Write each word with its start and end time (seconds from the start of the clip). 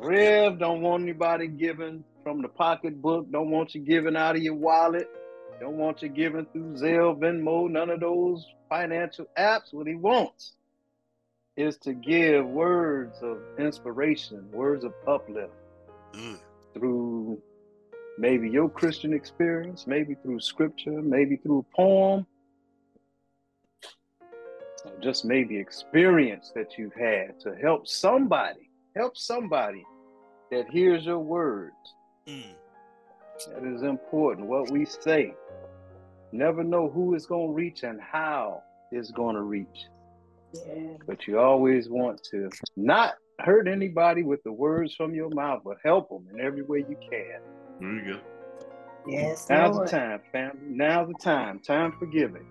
Rev 0.00 0.58
don't 0.58 0.80
want 0.80 1.02
anybody 1.02 1.48
giving 1.48 2.04
from 2.22 2.40
the 2.40 2.48
pocketbook. 2.48 3.30
Don't 3.30 3.50
want 3.50 3.74
you 3.74 3.80
giving 3.80 4.16
out 4.16 4.36
of 4.36 4.42
your 4.42 4.54
wallet. 4.54 5.08
Don't 5.60 5.76
want 5.76 6.02
you 6.02 6.08
giving 6.08 6.46
through 6.46 6.74
Zelle, 6.74 7.18
Venmo, 7.18 7.68
none 7.68 7.90
of 7.90 8.00
those 8.00 8.46
financial 8.68 9.26
apps. 9.36 9.72
What 9.72 9.88
he 9.88 9.96
wants 9.96 10.52
is 11.56 11.76
to 11.78 11.92
give 11.92 12.46
words 12.46 13.18
of 13.22 13.38
inspiration, 13.58 14.48
words 14.52 14.84
of 14.84 14.92
uplift 15.08 15.52
mm. 16.12 16.38
through 16.74 17.42
maybe 18.18 18.48
your 18.48 18.68
Christian 18.68 19.12
experience, 19.12 19.84
maybe 19.86 20.14
through 20.14 20.38
scripture, 20.38 21.02
maybe 21.02 21.36
through 21.36 21.58
a 21.58 21.76
poem, 21.76 22.26
just 25.00 25.24
maybe 25.24 25.56
experience 25.56 26.52
that 26.54 26.78
you've 26.78 26.94
had 26.94 27.40
to 27.40 27.56
help 27.56 27.88
somebody, 27.88 28.70
help 28.94 29.16
somebody 29.16 29.84
that 30.50 30.68
hears 30.70 31.04
your 31.04 31.18
words. 31.18 31.74
Mm. 32.26 32.54
That 33.54 33.64
is 33.64 33.82
important. 33.82 34.46
What 34.46 34.70
we 34.70 34.84
say. 34.84 35.34
Never 36.32 36.62
know 36.62 36.90
who 36.90 37.14
is 37.14 37.26
going 37.26 37.48
to 37.48 37.54
reach 37.54 37.84
and 37.84 38.00
how 38.00 38.62
is 38.92 39.10
going 39.12 39.34
to 39.34 39.42
reach. 39.42 39.86
Yeah. 40.52 40.96
But 41.06 41.26
you 41.26 41.38
always 41.38 41.88
want 41.88 42.22
to 42.30 42.50
not 42.76 43.14
hurt 43.40 43.68
anybody 43.68 44.22
with 44.22 44.42
the 44.42 44.52
words 44.52 44.94
from 44.94 45.14
your 45.14 45.30
mouth, 45.30 45.62
but 45.64 45.76
help 45.84 46.08
them 46.08 46.26
in 46.32 46.40
every 46.44 46.62
way 46.62 46.84
you 46.88 46.96
can. 47.00 47.40
There 47.80 47.92
you 47.92 48.14
go. 48.14 48.20
Yes. 49.06 49.46
Now's 49.48 49.76
Lord. 49.76 49.88
the 49.88 49.92
time, 49.92 50.20
family. 50.32 50.66
Now's 50.68 51.08
the 51.08 51.14
time. 51.22 51.60
Time 51.60 51.92
for 51.98 52.06
giving. 52.06 52.46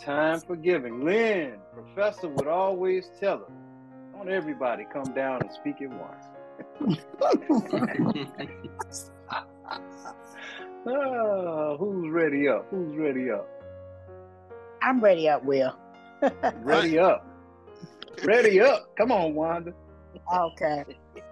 Time 0.00 0.40
for 0.40 0.56
giving. 0.56 1.04
Len, 1.04 1.58
professor 1.72 2.28
would 2.28 2.48
always 2.48 3.10
tell 3.20 3.38
her, 3.38 3.52
don't 4.12 4.28
everybody 4.28 4.84
come 4.92 5.12
down 5.14 5.40
and 5.42 5.52
speak 5.52 5.82
at 5.82 5.90
once. 5.90 6.26
Oh, 10.86 11.76
who's 11.78 12.10
ready 12.10 12.48
up? 12.48 12.66
Who's 12.70 12.96
ready 12.96 13.30
up? 13.30 13.48
I'm 14.82 15.00
ready 15.00 15.28
up, 15.28 15.44
Will. 15.44 15.76
ready 16.62 16.98
up. 16.98 17.26
Ready 18.24 18.60
up. 18.60 18.94
Come 18.96 19.12
on, 19.12 19.34
Wanda. 19.34 19.72
Okay. 20.34 20.84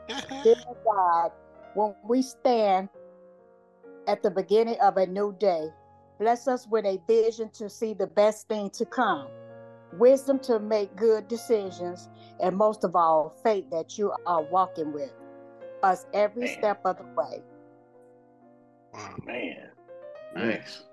Dear 0.43 0.55
God, 0.85 1.33
when 1.75 1.95
we 2.09 2.23
stand 2.23 2.89
at 4.09 4.23
the 4.23 4.31
beginning 4.31 4.77
of 4.81 4.97
a 4.97 5.07
new 5.07 5.35
day, 5.39 5.69
bless 6.19 6.49
us 6.49 6.67
with 6.69 6.85
a 6.85 6.99
vision 7.07 7.51
to 7.55 7.69
see 7.69 7.95
the 7.95 8.07
best 8.07 8.49
thing 8.49 8.71
to 8.71 8.85
come, 8.85 9.29
wisdom 9.99 10.39
to 10.41 10.59
make 10.59 10.95
good 10.97 11.29
decisions, 11.29 12.09
and 12.41 12.57
most 12.57 12.85
of 12.85 12.97
all, 12.97 13.35
faith 13.43 13.65
that 13.71 13.99
you 13.99 14.13
are 14.27 14.43
walking 14.43 14.93
with 14.93 15.13
us 15.83 16.07
every 16.13 16.45
man. 16.45 16.59
step 16.59 16.81
of 16.85 16.99
the 16.99 17.05
way. 17.17 17.43
Oh, 18.95 19.15
man. 19.25 19.71
Nice. 20.35 20.85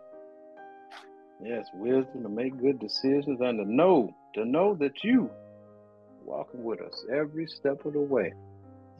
Yes, 1.44 1.68
wisdom 1.74 2.24
to 2.24 2.30
make 2.30 2.60
good 2.60 2.80
decisions 2.80 3.40
and 3.42 3.60
to 3.60 3.72
know, 3.72 4.16
to 4.34 4.46
know 4.46 4.76
that 4.76 5.04
you 5.04 5.30
walking 6.26 6.64
with 6.64 6.82
us 6.82 7.06
every 7.14 7.48
step 7.48 7.86
of 7.86 7.94
the 7.94 8.02
way. 8.02 8.34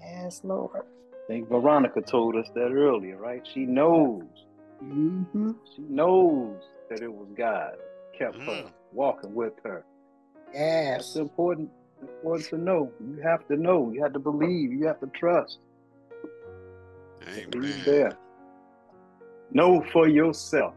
Yes, 0.02 0.42
Lord. 0.44 0.72
I 0.76 1.28
think 1.28 1.50
Veronica 1.50 2.02
told 2.02 2.36
us 2.36 2.48
that 2.54 2.72
earlier, 2.72 3.18
right? 3.18 3.46
She 3.54 3.62
knows. 3.62 4.24
Mm-hmm. 4.84 5.52
She 5.76 5.82
knows 5.82 6.62
that 6.90 7.02
it 7.02 7.12
was 7.12 7.28
God 7.36 7.74
kept 8.18 8.38
mm. 8.38 8.46
her 8.46 8.72
walking 8.94 9.34
with 9.34 9.54
her. 9.64 9.84
Yes. 10.54 11.08
It's 11.08 11.16
important, 11.18 11.70
important 12.02 12.50
to 12.50 12.58
know. 12.58 12.92
You 13.00 13.22
have 13.24 13.48
to 13.48 13.58
know. 13.58 13.92
You 13.94 14.02
have 14.04 14.14
to 14.14 14.20
believe. 14.20 14.72
You 14.72 14.88
have 14.88 15.00
to 15.02 15.08
trust. 15.08 15.58
Amen. 17.24 17.64
He's 17.64 17.86
there. 17.86 18.18
Know 19.52 19.84
for 19.92 20.08
yourself. 20.08 20.74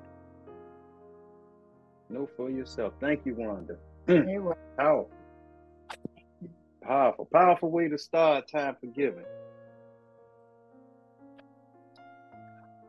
Know 2.08 2.28
for 2.36 2.50
yourself. 2.50 2.94
Thank 3.00 3.24
you, 3.24 3.34
Wanda. 3.36 3.76
Mm. 4.08 4.54
Powerful. 4.78 5.10
Powerful. 6.82 7.28
Powerful 7.32 7.70
way 7.70 7.88
to 7.88 7.98
start 7.98 8.50
time 8.50 8.76
for 8.80 8.86
giving. 8.86 9.24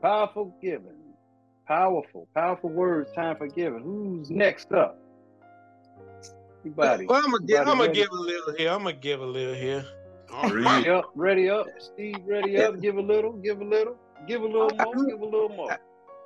Powerful 0.02 0.56
giving. 0.62 0.98
Powerful. 1.68 2.28
Powerful 2.36 2.70
words, 2.70 3.12
time 3.14 3.38
for 3.38 3.48
giving. 3.48 3.82
Who's 3.82 4.30
next 4.32 4.72
up? 4.72 4.98
Anybody? 6.66 7.06
Well, 7.06 7.22
I'm 7.24 7.32
gonna 7.32 7.46
give. 7.46 7.68
I'm 7.68 7.78
gonna 7.78 7.94
give 7.94 8.10
a 8.12 8.16
little 8.16 8.54
here. 8.58 8.70
I'm 8.72 8.84
gonna 8.84 8.94
give 8.94 9.22
a 9.22 9.26
little 9.26 9.56
here. 9.56 9.86
All 10.34 10.50
right. 10.54 10.78
Ready 10.78 10.90
up. 10.90 11.12
Ready 11.16 11.50
up. 11.50 11.68
Steve, 11.80 12.22
ready 12.26 12.58
up. 12.62 12.80
Give 12.82 12.98
a 12.98 13.02
little. 13.02 13.34
Give 13.34 13.62
a 13.62 13.66
little. 13.66 13.98
Give 14.28 14.42
a 14.42 14.48
little 14.48 14.76
more. 14.76 15.06
Give 15.06 15.22
a 15.22 15.26
little 15.26 15.50
more. 15.50 15.78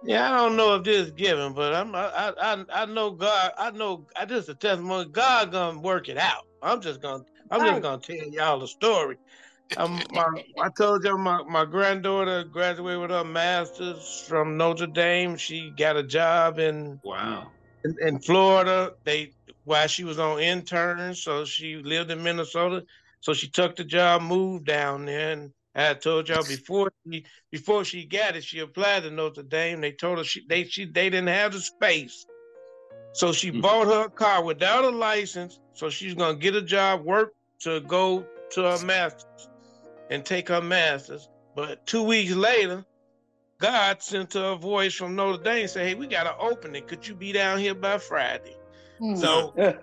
Yeah, 0.04 0.32
I 0.32 0.36
don't 0.36 0.56
know 0.56 0.76
if 0.76 0.84
this 0.84 1.08
is 1.08 1.12
given, 1.12 1.54
but 1.54 1.74
I'm 1.74 1.96
I 1.96 2.34
I 2.40 2.66
I 2.74 2.86
know 2.86 3.12
God. 3.12 3.52
I 3.58 3.72
know 3.72 4.06
I 4.16 4.26
just 4.26 4.50
a 4.50 4.56
testimony. 4.56 5.10
God 5.10 5.52
gonna 5.52 5.80
work 5.80 6.10
it 6.10 6.18
out. 6.18 6.44
I'm 6.62 6.82
just 6.82 7.02
gonna 7.02 7.24
I'm 7.50 7.62
just 7.66 7.82
gonna 7.82 8.02
tell 8.02 8.16
y'all 8.32 8.60
the 8.60 8.68
story. 8.68 9.18
Um, 9.78 10.02
my, 10.12 10.26
I 10.62 10.70
told 10.70 11.04
you 11.04 11.18
my, 11.18 11.44
my 11.44 11.66
granddaughter 11.66 12.46
graduated 12.46 13.02
with 13.02 13.10
her 13.10 13.26
master's 13.26 14.24
from 14.28 14.56
Notre 14.58 14.88
Dame. 14.88 15.36
She 15.36 15.72
got 15.72 15.98
a 15.98 16.04
job 16.04 16.60
in 16.60 17.00
wow 17.04 17.52
in, 17.84 17.96
in 18.08 18.20
Florida. 18.20 18.94
They 19.04 19.34
while 19.64 19.88
she 19.88 20.04
was 20.04 20.20
on 20.20 20.40
intern, 20.40 21.16
so 21.16 21.46
she 21.46 21.78
lived 21.78 22.12
in 22.12 22.24
Minnesota. 22.24 22.84
So 23.26 23.34
she 23.34 23.50
took 23.50 23.76
the 23.76 23.84
job, 23.84 24.22
moved 24.22 24.66
down 24.66 25.06
there, 25.06 25.32
and 25.32 25.52
I 25.74 25.96
told 25.96 26.30
y'all 26.30 26.44
before 26.44 26.92
she 27.10 27.26
before 27.52 27.84
she 27.84 28.06
got 28.06 28.36
it, 28.36 28.44
she 28.44 28.60
applied 28.60 29.02
to 29.02 29.10
Notre 29.10 29.42
Dame. 29.42 29.82
They 29.82 29.94
told 29.94 30.20
her 30.20 30.24
she 30.24 30.46
they 30.48 30.66
she 30.66 30.86
they 30.86 31.10
didn't 31.10 31.30
have 31.30 31.52
the 31.52 31.60
space. 31.60 32.28
So 33.14 33.34
she 33.34 33.50
mm-hmm. 33.50 33.62
bought 33.62 33.88
her 33.88 34.06
a 34.06 34.10
car 34.12 34.44
without 34.44 34.84
a 34.84 34.90
license. 34.90 35.60
So 35.74 35.90
she's 35.90 36.14
gonna 36.14 36.38
get 36.38 36.56
a 36.56 36.62
job, 36.62 37.04
work 37.04 37.34
to 37.62 37.80
go 37.80 38.28
to 38.52 38.62
her 38.62 38.86
master's 38.86 39.50
and 40.12 40.24
take 40.24 40.50
her 40.50 40.62
master's. 40.62 41.28
But 41.56 41.88
two 41.88 42.04
weeks 42.04 42.34
later, 42.34 42.86
God 43.58 44.04
sent 44.04 44.34
her 44.34 44.52
a 44.52 44.56
voice 44.56 44.94
from 44.94 45.16
Notre 45.16 45.42
Dame 45.42 45.68
say, 45.68 45.88
Hey, 45.88 45.96
we 45.96 46.06
got 46.06 46.28
an 46.28 46.36
opening. 46.40 46.86
Could 46.86 47.08
you 47.08 47.16
be 47.16 47.32
down 47.32 47.58
here 47.58 47.74
by 47.74 47.98
Friday? 47.98 48.56
Mm-hmm. 49.02 49.20
So 49.20 49.52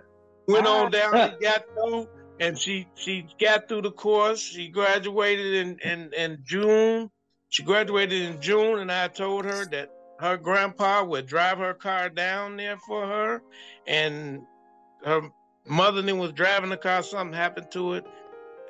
went 0.46 0.68
on 0.68 0.92
down 0.92 1.16
and 1.16 1.40
got 1.40 1.64
through 1.74 2.06
and 2.40 2.58
she 2.58 2.88
she 2.94 3.26
got 3.40 3.68
through 3.68 3.82
the 3.82 3.90
course. 3.90 4.40
She 4.40 4.68
graduated 4.68 5.54
in, 5.54 5.78
in, 5.80 6.12
in 6.14 6.38
June. 6.44 7.10
She 7.48 7.62
graduated 7.62 8.22
in 8.22 8.40
June, 8.40 8.78
and 8.78 8.90
I 8.90 9.08
told 9.08 9.44
her 9.44 9.66
that 9.66 9.90
her 10.18 10.36
grandpa 10.36 11.04
would 11.04 11.26
drive 11.26 11.58
her 11.58 11.74
car 11.74 12.08
down 12.08 12.56
there 12.56 12.78
for 12.78 13.06
her, 13.06 13.42
and 13.86 14.42
her 15.04 15.20
mother 15.66 16.00
then 16.02 16.18
was 16.18 16.32
driving 16.32 16.70
the 16.70 16.76
car. 16.76 17.02
Something 17.02 17.36
happened 17.36 17.70
to 17.72 17.94
it, 17.94 18.06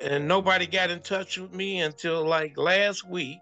and 0.01 0.27
nobody 0.27 0.67
got 0.67 0.91
in 0.91 1.01
touch 1.01 1.37
with 1.37 1.53
me 1.53 1.79
until 1.79 2.25
like 2.25 2.57
last 2.57 3.07
week, 3.07 3.41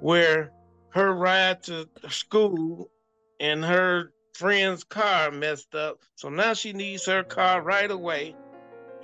where 0.00 0.52
her 0.90 1.14
ride 1.14 1.62
to 1.64 1.88
school 2.08 2.90
and 3.38 3.64
her 3.64 4.12
friend's 4.34 4.84
car 4.84 5.30
messed 5.30 5.74
up. 5.74 5.98
So 6.16 6.28
now 6.28 6.52
she 6.52 6.72
needs 6.72 7.06
her 7.06 7.22
car 7.22 7.62
right 7.62 7.90
away 7.90 8.34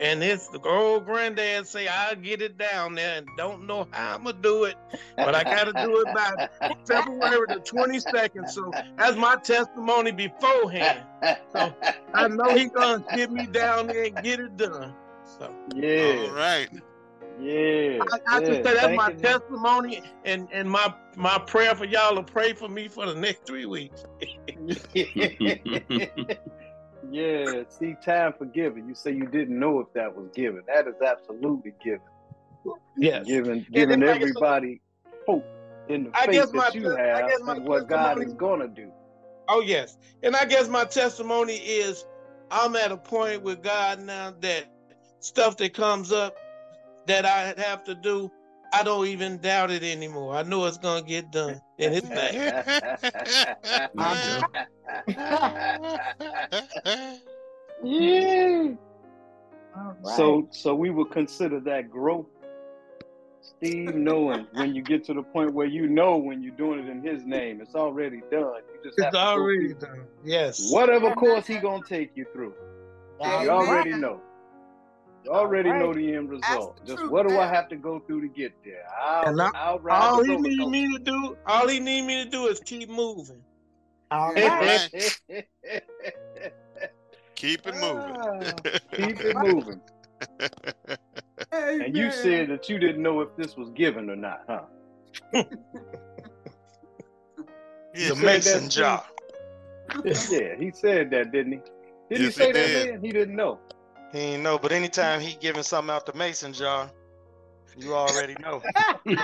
and 0.00 0.22
his 0.22 0.48
the 0.48 0.60
old 0.60 1.06
granddad 1.06 1.66
say 1.66 1.88
I'll 1.88 2.16
get 2.16 2.42
it 2.42 2.58
down 2.58 2.94
there 2.94 3.18
and 3.18 3.26
don't 3.36 3.66
know 3.66 3.86
how 3.90 4.14
I'm 4.14 4.24
gonna 4.24 4.38
do 4.40 4.64
it, 4.64 4.76
but 5.16 5.34
I 5.34 5.44
gotta 5.44 5.72
do 5.72 6.00
it 6.00 6.12
by 6.12 6.32
February 6.86 7.46
the 7.48 7.60
22nd. 7.60 8.48
So 8.48 8.74
that's 8.98 9.16
my 9.16 9.36
testimony 9.36 10.12
beforehand. 10.12 11.02
So 11.52 11.72
I 12.14 12.28
know 12.28 12.54
he's 12.54 12.70
gonna 12.70 13.04
get 13.14 13.30
me 13.30 13.46
down 13.46 13.88
there 13.88 14.04
and 14.04 14.22
get 14.22 14.40
it 14.40 14.56
done. 14.56 14.94
So 15.38 15.52
yeah, 15.74 16.26
all 16.28 16.30
right. 16.32 16.68
Yeah, 17.40 17.98
I, 18.00 18.36
I 18.36 18.40
yeah. 18.40 18.46
say 18.46 18.62
that's 18.62 18.80
Thank 18.80 18.96
my 18.96 19.12
testimony 19.12 20.02
and 20.24 20.48
and 20.52 20.70
my 20.70 20.92
my 21.16 21.38
prayer 21.38 21.74
for 21.74 21.84
y'all 21.84 22.16
to 22.16 22.22
pray 22.22 22.52
for 22.54 22.68
me 22.68 22.88
for 22.88 23.06
the 23.06 23.14
next 23.14 23.46
three 23.46 23.66
weeks. 23.66 24.04
Yeah, 27.16 27.62
see, 27.70 27.96
time 28.04 28.34
for 28.36 28.44
giving. 28.44 28.86
You 28.86 28.94
say 28.94 29.12
you 29.12 29.24
didn't 29.24 29.58
know 29.58 29.80
if 29.80 29.90
that 29.94 30.14
was 30.14 30.28
given. 30.34 30.60
That 30.66 30.86
is 30.86 31.00
absolutely 31.00 31.72
given. 31.82 32.00
Yes, 32.98 33.24
giving 33.26 33.64
giving 33.72 34.02
everybody 34.02 34.82
hope 35.26 35.42
in 35.88 36.04
the 36.04 36.10
I 36.12 36.26
faith 36.26 36.52
that 36.52 36.74
you 36.74 36.90
have 36.90 36.98
i 36.98 37.52
and 37.52 37.64
what 37.66 37.88
God 37.88 38.22
is 38.22 38.34
gonna 38.34 38.68
do. 38.68 38.92
Oh 39.48 39.62
yes, 39.62 39.96
and 40.22 40.36
I 40.36 40.44
guess 40.44 40.68
my 40.68 40.84
testimony 40.84 41.54
is 41.54 42.04
I'm 42.50 42.76
at 42.76 42.92
a 42.92 42.98
point 42.98 43.42
with 43.42 43.62
God 43.62 43.98
now 44.00 44.34
that 44.40 44.66
stuff 45.20 45.56
that 45.56 45.72
comes 45.72 46.12
up 46.12 46.36
that 47.06 47.24
I 47.24 47.54
have 47.56 47.82
to 47.84 47.94
do, 47.94 48.30
I 48.72 48.82
don't 48.82 49.06
even 49.06 49.38
doubt 49.38 49.70
it 49.70 49.82
anymore. 49.82 50.34
I 50.36 50.42
know 50.42 50.64
it's 50.66 50.78
gonna 50.78 51.02
get 51.02 51.30
done 51.30 51.60
in 51.78 51.92
His 51.92 52.04
name. 52.08 52.52
yeah. 57.82 58.68
right. 59.74 60.16
So 60.16 60.48
so 60.50 60.74
we 60.74 60.90
would 60.90 61.10
consider 61.10 61.60
that 61.60 61.90
growth. 61.90 62.26
Steve, 63.40 63.94
knowing 63.94 64.46
when 64.54 64.74
you 64.74 64.82
get 64.82 65.04
to 65.04 65.14
the 65.14 65.22
point 65.22 65.52
where 65.54 65.66
you 65.66 65.86
know 65.86 66.16
when 66.16 66.42
you're 66.42 66.56
doing 66.56 66.80
it 66.80 66.88
in 66.90 67.02
his 67.02 67.24
name, 67.24 67.60
it's 67.60 67.74
already 67.74 68.20
done. 68.30 68.60
You 68.72 68.80
just 68.84 68.98
have 68.98 69.08
It's 69.08 69.16
to 69.16 69.20
already 69.20 69.74
done. 69.74 70.04
Yes. 70.24 70.70
whatever 70.72 71.14
course 71.14 71.46
he 71.46 71.56
gonna 71.56 71.82
take 71.88 72.10
you 72.16 72.26
through. 72.32 72.54
That's 73.20 73.44
You 73.44 73.50
already 73.50 73.94
know. 73.94 74.20
You 75.26 75.32
already 75.32 75.70
All 75.70 75.78
know 75.80 75.92
the 75.92 76.14
end 76.14 76.30
result. 76.30 76.76
the 76.82 76.86
Just 76.86 76.98
truth, 76.98 77.10
what 77.10 77.26
do 77.28 77.36
I 77.40 77.48
have 77.48 77.68
to 77.70 77.76
go 77.76 77.98
through 77.98 78.20
to 78.20 78.28
get 78.28 78.52
there? 78.64 78.84
I'll, 79.02 79.40
I- 79.40 79.50
I'll 79.56 79.78
ride 79.80 80.00
All 80.00 80.22
he 80.22 80.36
need 80.36 80.58
coaster. 80.58 80.70
me 80.70 80.92
to 80.96 80.98
do, 81.02 81.36
all 81.46 81.66
he 81.66 81.80
need 81.80 82.02
me 82.02 82.22
to 82.22 82.30
do 82.30 82.46
is 82.46 82.60
keep 82.60 82.88
moving. 82.88 83.42
All 84.12 84.32
Right. 84.34 84.88
right. 85.28 85.44
Keep 87.34 87.66
it 87.66 87.74
moving. 87.74 88.16
Ah, 88.16 88.38
Keep 88.94 89.20
it 89.20 89.36
moving. 89.36 89.80
And 91.52 91.94
you 91.94 92.10
said 92.10 92.48
that 92.48 92.68
you 92.68 92.78
didn't 92.78 93.02
know 93.02 93.20
if 93.20 93.28
this 93.36 93.56
was 93.56 93.68
given 93.70 94.08
or 94.08 94.16
not, 94.16 94.42
huh? 94.48 94.62
Yeah. 95.34 95.42
said 97.94 98.10
The 98.10 98.14
that 98.14 98.22
mason 98.22 98.62
too. 98.62 98.68
jar. 98.80 99.04
Yeah, 100.04 100.56
he 100.58 100.70
said 100.72 101.10
that, 101.10 101.30
didn't 101.32 101.52
he? 101.52 101.58
Did 101.58 101.64
Yes, 102.10 102.18
he 102.20 102.24
he 102.24 102.30
say 102.30 102.52
that 102.52 102.66
did. 102.66 102.88
then? 102.94 103.00
He 103.04 103.10
didn't 103.12 103.36
know. 103.36 103.58
He 104.12 104.18
ain't 104.18 104.42
know, 104.42 104.58
but 104.58 104.72
anytime 104.72 105.20
he 105.20 105.36
giving 105.40 105.62
something 105.62 105.94
out 105.94 106.06
the 106.06 106.14
mason 106.14 106.52
jar, 106.52 106.90
you 107.76 107.94
already 107.94 108.36
know. 108.40 108.62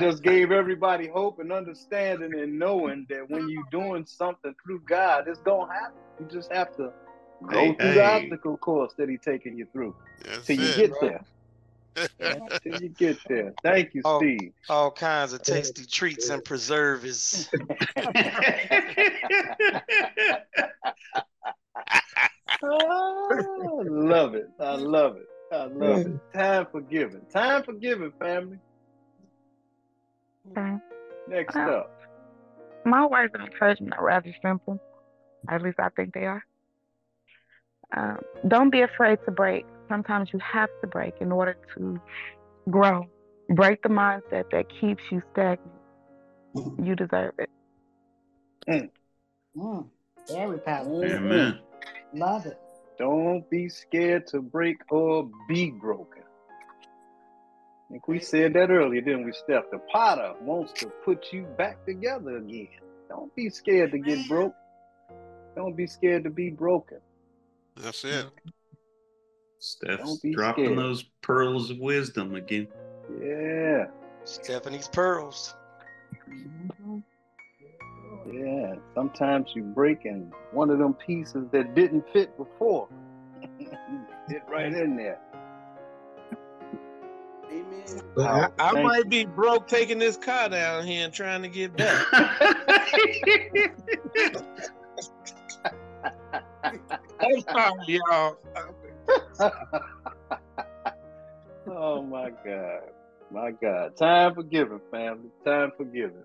Just 0.00 0.22
gave 0.22 0.50
everybody 0.50 1.08
hope 1.08 1.38
and 1.40 1.52
understanding 1.52 2.34
and 2.34 2.58
knowing 2.58 3.06
that 3.10 3.28
when 3.28 3.48
you're 3.48 3.64
doing 3.70 4.04
something 4.06 4.54
through 4.64 4.80
God, 4.88 5.28
it's 5.28 5.40
gonna 5.40 5.72
happen. 5.72 6.00
You 6.20 6.26
just 6.26 6.50
have 6.52 6.74
to 6.76 6.90
go 7.46 7.72
Hey, 7.72 7.74
through 7.74 7.94
the 7.94 8.02
hey. 8.02 8.16
obstacle 8.24 8.56
course 8.56 8.94
that 8.98 9.08
He's 9.08 9.20
taking 9.20 9.56
you 9.58 9.66
through 9.72 9.94
That's 10.24 10.46
till 10.46 10.56
you 10.56 10.68
it. 10.68 10.76
get 10.76 10.92
there. 11.00 11.20
Till 12.62 12.82
you 12.82 12.88
get 12.90 13.18
there. 13.28 13.52
Thank 13.62 13.94
you, 13.94 14.02
Oh. 14.04 14.18
Steve. 14.18 14.52
All 14.68 14.90
kinds 14.90 15.32
of 15.32 15.42
tasty 15.42 15.84
treats 15.86 16.28
and 16.28 16.44
preserves. 16.44 17.48
I 22.62 23.82
love 23.86 24.34
it. 24.34 24.48
I 24.60 24.74
love 24.76 25.16
it. 25.16 25.26
I 25.52 25.64
love 25.66 26.06
it. 26.06 26.20
Time 26.32 26.66
for 26.70 26.80
giving. 26.80 27.20
Time 27.32 27.62
for 27.64 27.72
giving, 27.74 28.12
family. 28.18 28.58
Okay. 30.50 30.76
Next 31.28 31.54
Wow. 31.54 31.70
up. 31.78 32.00
My 32.84 33.06
words 33.06 33.34
of 33.34 33.40
encouragement 33.40 33.94
are 33.96 34.04
rather 34.04 34.34
simple. 34.42 34.78
At 35.48 35.62
least 35.62 35.78
I 35.78 35.88
think 35.90 36.12
they 36.14 36.26
are. 36.26 36.44
Um, 37.96 38.18
don't 38.48 38.70
be 38.70 38.82
afraid 38.82 39.18
to 39.24 39.30
break. 39.30 39.64
Sometimes 39.88 40.30
you 40.32 40.38
have 40.40 40.70
to 40.80 40.86
break 40.86 41.14
in 41.20 41.32
order 41.32 41.56
to 41.76 42.00
grow. 42.70 43.06
Break 43.50 43.82
the 43.82 43.88
mindset 43.88 44.50
that 44.50 44.66
keeps 44.80 45.02
you 45.10 45.22
stagnant. 45.32 45.70
You 46.82 46.94
deserve 46.94 47.34
it. 47.38 47.50
Mm, 49.56 49.86
very 50.28 50.58
powerful. 50.58 51.04
Amen. 51.04 51.58
Love 52.14 52.46
it. 52.46 52.58
Don't 52.98 53.48
be 53.50 53.68
scared 53.68 54.26
to 54.28 54.40
break 54.40 54.76
or 54.90 55.28
be 55.48 55.70
broken. 55.70 56.22
I 57.88 57.92
think 57.92 58.08
we 58.08 58.20
said 58.20 58.54
that 58.54 58.70
earlier, 58.70 59.00
didn't 59.02 59.24
we, 59.26 59.32
Steph? 59.32 59.64
The 59.70 59.78
potter 59.92 60.32
wants 60.40 60.72
to 60.80 60.86
put 61.04 61.32
you 61.32 61.42
back 61.58 61.84
together 61.84 62.38
again. 62.38 62.68
Don't 63.08 63.34
be 63.36 63.50
scared 63.50 63.92
to 63.92 63.98
get 63.98 64.26
broke. 64.28 64.54
Don't 65.54 65.76
be 65.76 65.86
scared 65.86 66.24
to 66.24 66.30
be 66.30 66.50
broken. 66.50 66.98
That's 67.76 68.04
it. 68.04 68.26
Steph's 69.64 70.20
dropping 70.32 70.66
scared. 70.66 70.78
those 70.78 71.04
pearls 71.22 71.70
of 71.70 71.78
wisdom 71.78 72.34
again. 72.34 72.68
Yeah, 73.18 73.86
Stephanie's 74.24 74.88
pearls. 74.88 75.54
Mhm. 76.28 77.02
yeah. 78.30 78.74
Sometimes 78.94 79.48
you 79.54 79.62
break 79.62 80.04
and 80.04 80.30
one 80.52 80.68
of 80.68 80.78
them 80.78 80.92
pieces 80.92 81.48
that 81.52 81.74
didn't 81.74 82.04
fit 82.12 82.36
before 82.36 82.88
fit 84.28 84.42
right 84.50 84.70
in 84.74 84.96
there. 84.96 85.18
Amen. 87.50 88.02
I, 88.18 88.48
I 88.58 88.72
thank 88.72 88.84
might 88.86 89.08
be 89.08 89.24
broke 89.24 89.66
taking 89.66 89.98
this 89.98 90.18
car 90.18 90.50
down 90.50 90.86
here 90.86 91.06
and 91.06 91.12
trying 91.14 91.40
to 91.40 91.48
get 91.48 91.74
back. 91.74 92.06
I'm 97.20 97.40
sorry, 97.40 98.00
y'all. 98.10 98.36
oh 101.66 102.02
my 102.02 102.30
God. 102.44 102.80
My 103.30 103.50
God. 103.50 103.96
Time 103.96 104.34
for 104.34 104.42
giving, 104.42 104.80
family. 104.90 105.30
Time 105.44 105.72
for 105.76 105.84
giving. 105.84 106.24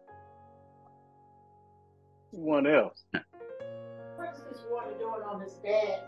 One 2.31 2.67
else. 2.67 3.03
Princess 4.17 4.63
want 4.69 4.91
to 4.91 4.97
do 4.99 5.07
it 5.15 5.23
on 5.23 5.41
his 5.41 5.53
bed. 5.55 6.03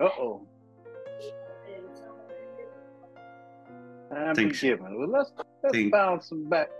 Uh 0.00 0.08
oh. 0.18 0.40
Time 4.10 4.34
Think- 4.34 4.54
for 4.54 4.60
giving. 4.66 4.98
Well, 4.98 5.08
let's 5.10 5.32
let's 5.62 5.90
bounce 5.90 6.28
some 6.28 6.48
back. 6.48 6.70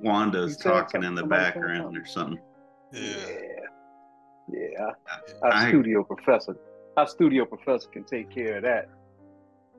Wanda's 0.00 0.56
You 0.64 0.70
talking 0.70 1.02
in 1.04 1.14
the 1.14 1.24
background 1.26 1.96
or 1.96 2.04
something. 2.06 2.38
Yeah. 2.92 3.12
Yeah. 4.52 4.90
Our 5.42 5.52
I- 5.52 5.68
studio 5.68 6.02
professor. 6.02 6.56
Our 6.96 7.06
studio 7.06 7.44
professor 7.46 7.88
can 7.88 8.04
take 8.04 8.30
care 8.30 8.58
of 8.58 8.62
that. 8.64 8.88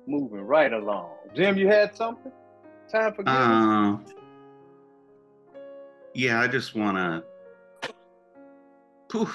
Moving 0.07 0.41
right 0.41 0.73
along. 0.73 1.11
Jim, 1.35 1.57
you 1.57 1.67
had 1.67 1.95
something? 1.95 2.31
Time 2.91 3.13
for. 3.13 3.23
Uh, 3.27 3.97
yeah, 6.13 6.41
I 6.41 6.47
just 6.47 6.75
want 6.75 7.23
to 9.09 9.27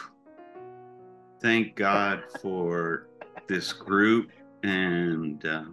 thank 1.41 1.75
God 1.77 2.25
for 2.43 3.07
this 3.47 3.73
group 3.73 4.31
and 4.63 5.45
uh, 5.47 5.65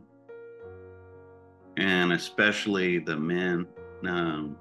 and 1.77 2.13
especially 2.13 2.99
the 2.99 3.17
men, 3.17 3.67
um, 4.07 4.55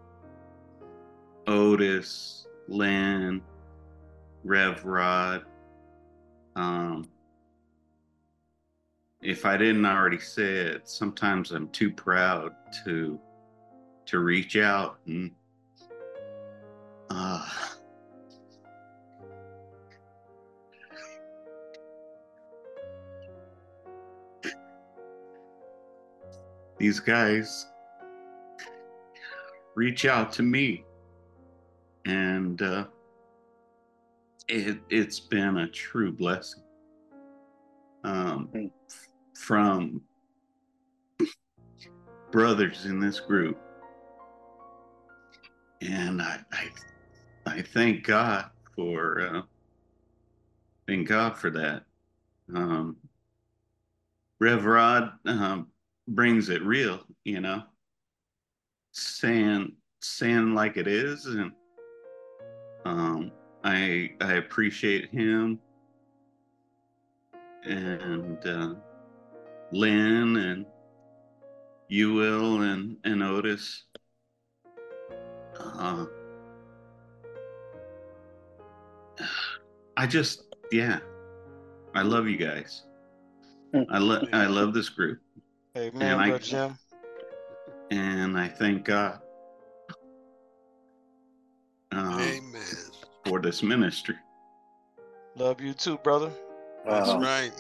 Otis, 1.47 2.47
Len, 2.69 3.41
Rev 4.43 4.85
Rod. 4.85 5.45
Um, 6.57 7.09
if 9.25 9.47
I 9.47 9.57
didn't 9.57 9.87
already 9.87 10.21
say 10.21 10.45
it, 10.45 10.87
sometimes 10.87 11.51
I'm 11.51 11.69
too 11.71 11.91
proud 11.91 12.53
to 12.85 13.19
to 14.07 14.19
reach 14.19 14.59
out 14.59 14.99
and 15.07 15.31
uh, 17.09 17.49
these 26.79 27.01
guys 27.01 27.67
reach 29.75 30.05
out 30.05 30.35
to 30.35 30.43
me 30.43 30.85
and 32.05 32.61
uh, 32.61 32.85
it, 34.49 34.79
it's 34.91 35.19
been 35.19 35.57
a 35.57 35.69
true 35.69 36.13
blessing 36.13 36.63
um. 38.05 38.71
From 39.45 40.01
brothers 42.33 42.87
in 42.87 42.99
this 42.99 43.21
group. 43.21 43.59
And 45.83 46.23
I, 46.23 46.41
I 46.51 46.69
I 47.47 47.63
thank 47.63 48.05
God 48.05 48.47
for 48.75 49.21
uh, 49.21 49.43
thank 50.89 51.09
God 51.09 51.37
for 51.37 51.51
that. 51.51 51.85
Um, 52.55 52.97
Rev 54.41 54.65
Rod 54.65 55.13
um, 55.27 55.69
brings 56.09 56.49
it 56.49 56.63
real, 56.63 57.01
you 57.25 57.43
know, 57.43 57.65
saying 58.93 59.73
saying 60.01 60.55
like 60.55 60.79
it 60.79 60.87
is, 60.87 61.27
and 61.27 61.53
um, 62.87 63.31
I 63.63 64.13
I 64.23 64.35
appreciate 64.35 65.11
him. 65.11 65.59
And 67.65 68.47
uh, 68.47 68.75
Len 69.75 70.37
and 70.37 70.67
you 71.89 72.15
will 72.15 72.63
and 72.63 72.97
and 73.05 73.23
Otis. 73.25 73.85
Uh, 75.59 76.07
I 79.97 80.07
just, 80.07 80.45
yeah, 80.71 81.01
I 81.93 82.03
love 82.03 82.29
you 82.29 82.37
guys. 82.37 82.85
I 83.91 83.99
love, 83.99 84.29
I 84.33 84.47
love 84.47 84.73
this 84.75 84.89
group, 84.89 85.19
Amen, 85.77 86.03
And 86.03 86.21
I- 86.21 86.29
Brother 86.29 86.45
Jim. 86.45 86.79
and 87.91 88.39
I 88.39 88.47
thank 88.49 88.85
God 88.85 89.19
uh, 91.93 92.17
Amen. 92.21 92.63
for 93.27 93.41
this 93.41 93.63
ministry. 93.65 94.17
Love 95.37 95.61
you 95.61 95.75
too, 95.75 95.99
brother. 95.99 96.31
That's 96.87 97.11
Uh, 97.11 97.19
right. 97.19 97.53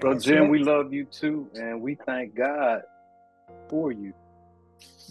Brother 0.00 0.20
Jim, 0.20 0.48
we 0.48 0.58
love 0.60 0.92
you 0.92 1.04
too, 1.04 1.50
and 1.54 1.80
we 1.80 1.96
thank 2.06 2.34
God 2.34 2.82
for 3.68 3.90
you 3.92 4.12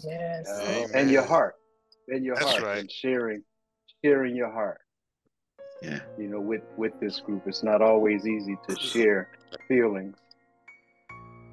Yes. 0.04 0.48
uh, 0.48 0.88
and 0.94 1.10
your 1.10 1.24
heart, 1.24 1.56
and 2.08 2.24
your 2.24 2.36
That's 2.36 2.50
heart, 2.50 2.62
right. 2.62 2.78
and 2.78 2.90
sharing, 2.90 3.42
sharing 4.04 4.34
your 4.36 4.50
heart. 4.50 4.80
Yeah. 5.82 6.00
You 6.18 6.28
know, 6.28 6.40
with 6.40 6.62
with 6.76 6.98
this 7.00 7.20
group, 7.20 7.42
it's 7.46 7.62
not 7.62 7.82
always 7.82 8.26
easy 8.26 8.56
to 8.68 8.76
share 8.76 9.28
feelings, 9.68 10.16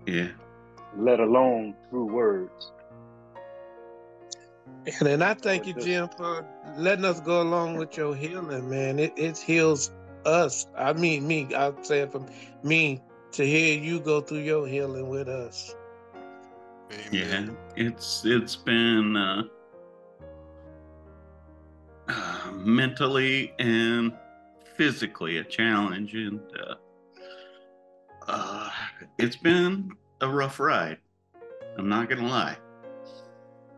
Yeah. 0.07 0.29
let 0.97 1.19
alone 1.19 1.75
through 1.89 2.05
words. 2.13 2.71
And 4.87 5.07
then 5.07 5.21
I 5.21 5.33
thank 5.33 5.65
you, 5.67 5.73
Jim, 5.73 6.09
for 6.17 6.45
letting 6.77 7.05
us 7.05 7.19
go 7.19 7.41
along 7.41 7.77
with 7.77 7.97
your 7.97 8.15
healing, 8.15 8.69
man. 8.69 8.99
It 8.99 9.13
it 9.17 9.37
heals 9.37 9.91
us. 10.25 10.67
I 10.77 10.93
mean, 10.93 11.27
me. 11.27 11.53
I'll 11.55 11.83
say 11.83 12.01
it 12.01 12.11
from 12.11 12.27
me 12.63 13.01
to 13.33 13.45
hear 13.45 13.77
you 13.77 13.99
go 13.99 14.21
through 14.21 14.39
your 14.39 14.67
healing 14.67 15.09
with 15.09 15.27
us. 15.27 15.75
Yeah. 17.11 17.47
It's 17.75 18.23
it's 18.25 18.55
been 18.55 19.15
uh, 19.15 19.43
uh, 22.07 22.51
mentally 22.53 23.53
and 23.59 24.13
physically 24.75 25.37
a 25.37 25.43
challenge, 25.43 26.13
and 26.13 26.39
uh, 26.59 26.75
uh, 28.27 28.69
it's 29.17 29.35
been 29.35 29.91
a 30.21 30.27
rough 30.27 30.59
ride. 30.59 30.97
I'm 31.77 31.89
not 31.89 32.09
gonna 32.09 32.27
lie. 32.27 32.57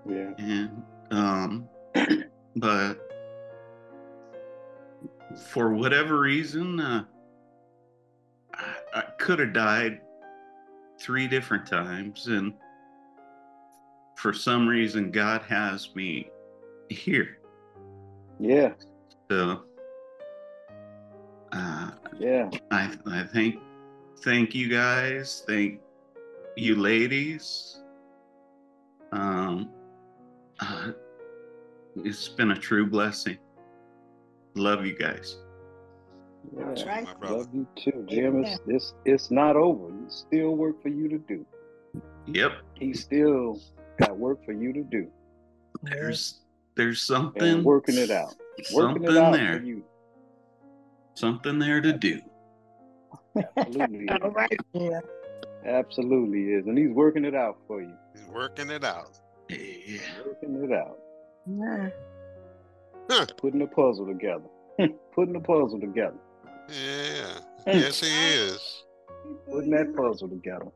Yeah, 0.07 0.33
and 0.37 0.83
um 1.11 1.69
but 2.55 3.06
for 5.37 5.73
whatever 5.73 6.19
reason 6.19 6.79
uh 6.79 7.03
i, 8.53 8.73
I 8.95 9.01
could 9.19 9.39
have 9.39 9.53
died 9.53 10.01
three 10.99 11.27
different 11.27 11.65
times 11.65 12.27
and 12.27 12.53
for 14.15 14.33
some 14.33 14.67
reason 14.67 15.11
god 15.11 15.41
has 15.43 15.93
me 15.95 16.29
here 16.89 17.37
yeah, 18.39 18.73
so 19.29 19.63
uh 21.51 21.91
yeah. 22.19 22.49
i 22.71 22.91
i 23.07 23.23
think 23.23 23.57
thank 24.23 24.53
you 24.53 24.69
guys 24.69 25.43
thank 25.47 25.79
you 26.55 26.75
ladies 26.75 27.81
um 29.11 29.69
uh, 30.59 30.91
it's 32.03 32.29
been 32.29 32.51
a 32.51 32.55
true 32.55 32.85
blessing. 32.85 33.37
Love 34.57 34.85
you 34.85 34.97
guys. 34.97 35.37
yeah. 36.57 36.65
That's 36.65 36.83
right. 36.85 37.03
My 37.03 37.13
brother. 37.13 37.37
Love 37.37 37.47
you 37.53 37.67
too, 37.75 38.05
Jim. 38.09 38.43
It's, 38.43 38.59
it's 38.67 38.93
it's 39.05 39.31
not 39.31 39.55
over. 39.55 39.89
There's 39.93 40.25
still 40.27 40.55
work 40.55 40.81
for 40.81 40.89
you 40.89 41.07
to 41.09 41.17
do. 41.19 41.45
Yep. 42.27 42.51
He 42.75 42.93
still 42.93 43.59
got 43.99 44.17
work 44.17 44.43
for 44.45 44.51
you 44.53 44.73
to 44.73 44.83
do, 44.83 45.07
There's 45.83 46.41
there's 46.75 46.99
and 47.09 47.17
something 47.33 47.63
working 47.63 47.95
it 47.97 48.11
out, 48.11 48.35
working 48.73 49.03
something 49.03 49.03
it 49.03 49.17
out 49.17 49.33
there. 49.33 49.59
for 49.59 49.65
you. 49.65 49.83
Something 51.15 51.57
there 51.59 51.81
to 51.81 51.93
do. 51.93 52.19
Absolutely, 53.55 54.05
is. 54.09 54.17
All 54.21 54.31
right. 54.31 54.59
Yeah. 54.73 54.99
absolutely 55.65 56.53
is, 56.53 56.65
and 56.67 56.77
he's 56.77 56.91
working 56.91 57.25
it 57.25 57.33
out 57.35 57.57
for 57.67 57.81
you. 57.81 57.93
He's 58.15 58.27
working 58.27 58.69
it 58.69 58.83
out. 58.83 59.17
Yeah. 59.49 59.99
Working 60.25 60.63
it 60.63 60.71
out, 60.73 60.97
Yeah. 61.47 61.89
Putting 63.37 63.59
the 63.59 63.67
puzzle 63.67 64.05
together, 64.05 64.45
putting 65.13 65.33
the 65.33 65.39
puzzle 65.39 65.79
together, 65.79 66.17
Yeah. 66.69 67.39
Yes, 67.65 67.99
he 68.01 68.07
is. 68.07 68.83
putting 69.51 69.71
that 69.71 69.93
puzzle 69.95 70.29
together. 70.29 70.67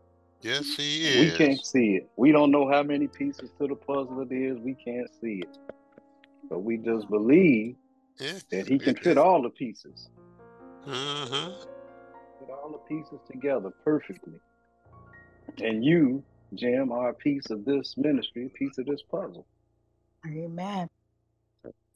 Yes, 0.41 0.75
he 0.75 1.05
is. 1.07 1.31
We 1.31 1.37
can't 1.37 1.63
see 1.65 1.95
it. 1.95 2.09
We 2.17 2.31
don't 2.31 2.51
know 2.51 2.67
how 2.69 2.83
many 2.83 3.07
pieces 3.07 3.51
to 3.59 3.67
the 3.67 3.75
puzzle 3.75 4.21
it 4.21 4.33
is. 4.33 4.57
We 4.59 4.73
can't 4.73 5.07
see 5.21 5.41
it, 5.43 5.57
but 6.49 6.59
we 6.59 6.77
just 6.77 7.07
believe 7.09 7.75
Yeah. 8.19 8.39
that 8.49 8.67
he 8.67 8.79
can 8.79 8.95
fit 8.95 9.17
all 9.17 9.41
the 9.41 9.49
pieces. 9.51 10.09
Uh 10.87 11.27
huh. 11.29 11.51
Put 12.39 12.49
all 12.49 12.71
the 12.71 12.79
pieces 12.93 13.19
together 13.31 13.71
perfectly. 13.85 14.39
And 15.61 15.83
you, 15.85 16.23
Jim, 16.55 16.91
are 16.91 17.09
a 17.09 17.13
piece 17.13 17.49
of 17.51 17.63
this 17.65 17.93
ministry, 17.97 18.47
a 18.47 18.49
piece 18.49 18.77
of 18.79 18.85
this 18.87 19.01
puzzle. 19.11 19.45
Amen. 20.25 20.87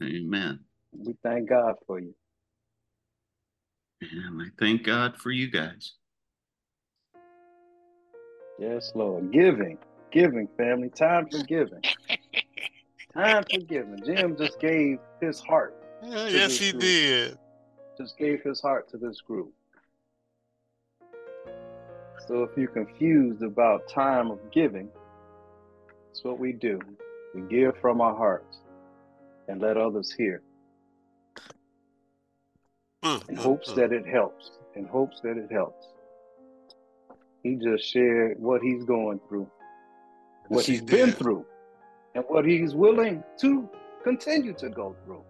Amen. 0.03 0.59
We 0.97 1.15
thank 1.23 1.49
God 1.49 1.75
for 1.87 1.99
you. 1.99 2.13
And 4.01 4.41
I 4.41 4.45
thank 4.59 4.83
God 4.83 5.17
for 5.17 5.31
you 5.31 5.49
guys. 5.49 5.93
Yes, 8.59 8.91
Lord. 8.95 9.31
Giving, 9.31 9.77
giving, 10.11 10.47
family. 10.57 10.89
Time 10.89 11.27
for 11.29 11.43
giving. 11.43 11.81
Time 13.13 13.43
for 13.49 13.59
giving. 13.59 14.01
Jim 14.05 14.35
just 14.37 14.59
gave 14.59 14.99
his 15.21 15.39
heart, 15.39 15.73
Yeah, 16.03 16.27
yes, 16.27 16.57
he 16.57 16.71
did. 16.73 17.37
just 17.97 18.17
gave 18.17 18.41
his 18.43 18.61
heart 18.61 18.89
to 18.91 18.97
this 18.97 19.21
group. 19.21 19.53
So 22.27 22.43
if 22.43 22.57
you're 22.57 22.67
confused 22.67 23.41
about 23.43 23.87
time 23.87 24.31
of 24.31 24.39
giving, 24.51 24.89
that's 26.07 26.23
what 26.23 26.39
we 26.39 26.51
do. 26.53 26.79
We 27.33 27.41
give 27.41 27.77
from 27.79 28.01
our 28.01 28.15
hearts 28.15 28.57
and 29.47 29.61
let 29.61 29.77
others 29.77 30.11
hear. 30.11 30.41
Mm, 33.03 33.29
in 33.29 33.35
mm, 33.35 33.39
hopes 33.39 33.71
mm. 33.71 33.75
that 33.75 33.91
it 33.91 34.05
helps. 34.05 34.51
In 34.75 34.85
hopes 34.85 35.21
that 35.21 35.37
it 35.37 35.51
helps. 35.51 35.87
He 37.43 37.55
just 37.55 37.87
shared 37.87 38.39
what 38.39 38.61
he's 38.61 38.83
going 38.83 39.19
through, 39.29 39.47
what 40.47 40.59
Yes, 40.59 40.65
he 40.65 40.71
he's 40.73 40.81
been 40.81 41.11
through, 41.11 41.45
and 42.15 42.23
what 42.27 42.45
he's 42.45 42.73
willing 42.73 43.23
to 43.41 43.69
continue 44.03 44.53
to 44.53 44.69
go 44.69 44.95
through. 45.05 45.23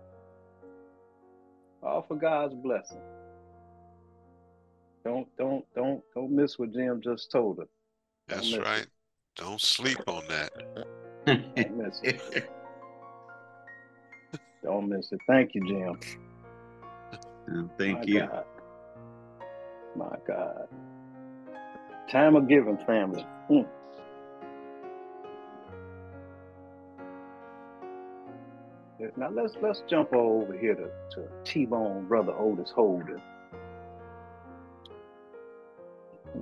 All 1.84 2.06
for 2.08 2.16
God's 2.16 2.56
blessing. 2.56 3.02
Don't 5.04 5.28
don't 5.38 5.66
don't 5.76 6.02
don't 6.16 6.32
miss 6.32 6.58
what 6.58 6.74
Jim 6.74 7.02
just 7.04 7.32
told 7.32 7.60
us. 7.60 7.68
Don't 8.30 8.38
That's 8.38 8.52
miss 8.52 8.60
it. 8.60 8.64
right. 8.64 8.88
Don't 9.36 9.62
sleep 9.62 10.00
on 10.08 10.24
that. 10.30 12.46
Don't 14.66 14.90
miss 14.90 14.90
it. 14.90 14.90
Don't 14.90 14.90
miss 14.90 15.12
it. 15.12 15.20
Thank 15.28 15.56
you, 15.56 15.68
Jim. 15.68 16.00
And 17.48 17.70
thank 17.78 18.00
My 18.00 18.04
you. 18.06 18.20
God. 18.22 18.46
My 19.96 20.18
God. 20.28 20.68
Time 22.10 22.36
of 22.36 22.48
giving, 22.48 22.78
family. 22.86 23.26
Mm. 23.50 23.68
Now 29.18 29.30
let's 29.30 29.54
let's 29.62 29.84
jump 29.88 30.14
over 30.14 30.58
here 30.58 30.76
to, 30.76 30.90
to 31.16 31.28
T-Bone 31.44 32.08
brother 32.08 32.34
Otis 32.34 32.72
Holden. 32.72 33.22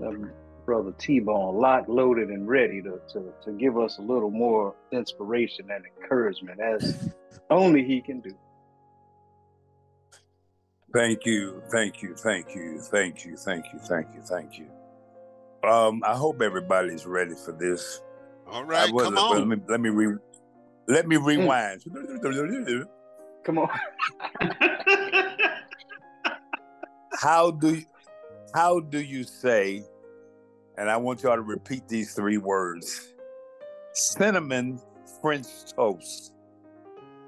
Um, 0.01 0.31
brother 0.65 0.93
T-Bone, 0.97 1.55
locked, 1.55 1.89
loaded, 1.89 2.29
and 2.29 2.47
ready 2.47 2.81
to, 2.81 2.99
to, 3.13 3.33
to 3.43 3.51
give 3.51 3.77
us 3.77 3.97
a 3.99 4.01
little 4.01 4.31
more 4.31 4.73
inspiration 4.91 5.69
and 5.71 5.83
encouragement 5.85 6.59
as 6.59 7.13
only 7.53 7.83
he 7.83 8.01
can 8.01 8.19
do. 8.21 8.33
Thank 10.93 11.25
you, 11.25 11.61
thank 11.71 12.01
you, 12.03 12.15
thank 12.15 12.53
you, 12.53 12.79
thank 12.91 13.25
you, 13.25 13.35
thank 13.35 13.65
you, 13.73 13.79
thank 13.79 14.07
you, 14.13 14.21
thank 14.21 14.59
you. 14.59 14.67
Um, 15.67 16.03
I 16.05 16.15
hope 16.15 16.41
everybody's 16.41 17.05
ready 17.05 17.33
for 17.33 17.51
this. 17.53 18.01
All 18.47 18.63
right, 18.63 18.91
wasn't- 18.93 19.15
come 19.15 19.23
on. 19.23 19.49
let 19.49 19.57
me 19.57 19.63
let 19.67 19.79
me 19.81 19.89
re, 19.89 20.17
let 20.87 21.07
me 21.07 21.17
rewind. 21.17 21.83
Come 23.43 23.57
on. 23.57 23.69
How 27.19 27.51
do 27.51 27.75
you, 27.75 27.85
how 28.53 28.79
do 28.81 28.99
you 28.99 29.23
say? 29.23 29.83
And 30.77 30.89
I 30.89 30.97
want 30.97 31.23
y'all 31.23 31.35
to 31.35 31.41
repeat 31.41 31.87
these 31.87 32.13
three 32.13 32.37
words: 32.37 33.13
cinnamon 33.93 34.81
French 35.21 35.47
toast. 35.75 36.32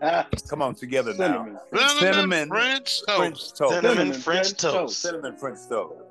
Come 0.49 0.61
on, 0.61 0.75
together 0.75 1.13
now. 1.13 1.45
cinnamon. 1.45 1.59
Cinnamon, 1.73 1.99
cinnamon 1.99 2.49
French 2.49 3.01
French 3.05 3.39
toast. 3.39 3.57
toast. 3.57 3.73
Cinnamon 3.75 3.97
Cinnamon 3.97 4.13
French 4.13 4.23
French 4.23 4.57
toast. 4.57 4.75
toast. 4.75 5.01
cinnamon 5.01 5.37
French 5.37 5.59
toast. 5.69 6.01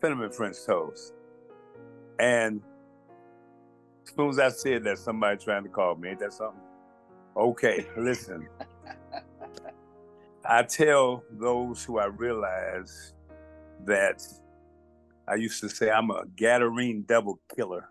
Cinnamon 0.00 0.32
French 0.32 0.56
toast. 0.66 1.12
And 2.18 2.62
as 4.06 4.14
soon 4.14 4.28
as 4.30 4.38
I 4.38 4.48
said 4.50 4.84
that, 4.84 4.98
somebody 4.98 5.42
trying 5.42 5.64
to 5.64 5.68
call 5.68 5.96
me. 5.96 6.10
Ain't 6.10 6.20
that 6.20 6.32
something? 6.32 6.60
Okay, 7.36 7.86
listen. 7.96 8.48
I 10.46 10.62
tell 10.62 11.24
those 11.30 11.82
who 11.82 11.98
I 11.98 12.06
realize 12.06 13.14
that 13.86 14.22
I 15.26 15.36
used 15.36 15.60
to 15.62 15.68
say 15.68 15.90
I'm 15.90 16.10
a 16.10 16.24
Gadarene 16.36 17.06
double 17.06 17.40
killer, 17.54 17.88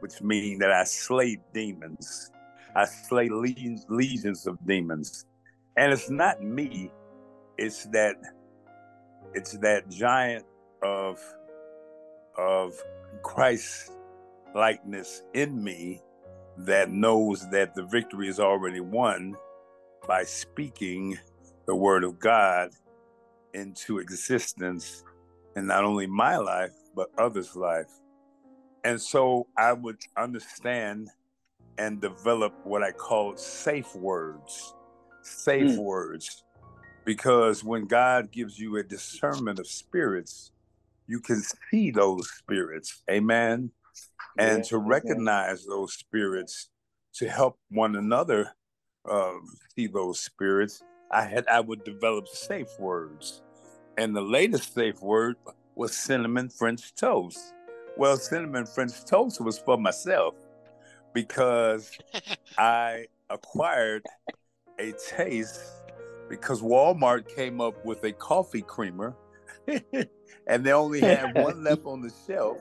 which 0.00 0.20
means 0.20 0.58
that 0.60 0.72
I 0.72 0.84
slay 0.84 1.38
demons. 1.54 2.32
I 2.76 2.84
slay 2.84 3.30
legions, 3.30 3.86
of 4.46 4.58
demons. 4.66 5.24
And 5.78 5.92
it's 5.92 6.10
not 6.10 6.42
me, 6.42 6.92
it's 7.56 7.86
that 7.86 8.16
it's 9.32 9.56
that 9.58 9.88
giant 9.88 10.44
of 10.82 11.18
of 12.36 12.74
Christ 13.22 13.92
likeness 14.54 15.22
in 15.32 15.62
me 15.64 16.02
that 16.58 16.90
knows 16.90 17.48
that 17.50 17.74
the 17.74 17.84
victory 17.84 18.28
is 18.28 18.38
already 18.38 18.80
won 18.80 19.36
by 20.06 20.24
speaking 20.24 21.18
the 21.66 21.74
word 21.74 22.04
of 22.04 22.18
God 22.18 22.70
into 23.54 23.98
existence 23.98 25.02
in 25.56 25.66
not 25.66 25.84
only 25.84 26.06
my 26.06 26.36
life 26.36 26.74
but 26.94 27.08
others' 27.16 27.56
life. 27.56 27.90
And 28.84 29.00
so 29.00 29.46
I 29.56 29.72
would 29.72 29.98
understand 30.16 31.08
and 31.78 32.00
develop 32.00 32.54
what 32.64 32.82
I 32.82 32.92
call 32.92 33.36
safe 33.36 33.94
words. 33.94 34.74
Safe 35.22 35.76
Mm. 35.76 35.78
words. 35.78 36.44
Because 37.04 37.62
when 37.62 37.86
God 37.86 38.32
gives 38.32 38.58
you 38.58 38.76
a 38.76 38.82
discernment 38.82 39.58
of 39.58 39.66
spirits, 39.66 40.52
you 41.06 41.20
can 41.20 41.42
see 41.70 41.90
those 41.90 42.28
spirits. 42.30 43.02
Amen. 43.10 43.70
And 44.38 44.58
Yeah, 44.58 44.62
to 44.64 44.76
okay. 44.76 44.88
recognize 44.88 45.64
those 45.64 45.94
spirits, 45.94 46.70
to 47.14 47.28
help 47.28 47.58
one 47.70 47.96
another 47.96 48.54
uh, 49.08 49.38
see 49.74 49.86
those 49.86 50.18
spirits, 50.18 50.82
I 51.12 51.22
had 51.22 51.46
I 51.46 51.60
would 51.60 51.84
develop 51.84 52.26
safe 52.26 52.68
words. 52.80 53.42
And 53.96 54.14
the 54.16 54.20
latest 54.20 54.74
safe 54.74 55.00
word 55.00 55.36
was 55.76 55.96
cinnamon 55.96 56.48
French 56.48 56.92
toast. 56.96 57.54
Well, 57.96 58.16
cinnamon 58.16 58.66
French 58.66 59.04
toast 59.04 59.40
was 59.40 59.58
for 59.60 59.78
myself 59.78 60.34
because 61.16 61.90
I 62.58 63.06
acquired 63.30 64.04
a 64.78 64.92
taste 64.92 65.62
because 66.28 66.60
Walmart 66.60 67.34
came 67.34 67.58
up 67.58 67.82
with 67.86 68.04
a 68.04 68.12
coffee 68.12 68.60
creamer 68.60 69.16
and 70.46 70.62
they 70.62 70.72
only 70.72 71.00
had 71.00 71.34
one 71.34 71.64
left 71.64 71.86
on 71.86 72.02
the 72.02 72.12
shelf. 72.26 72.58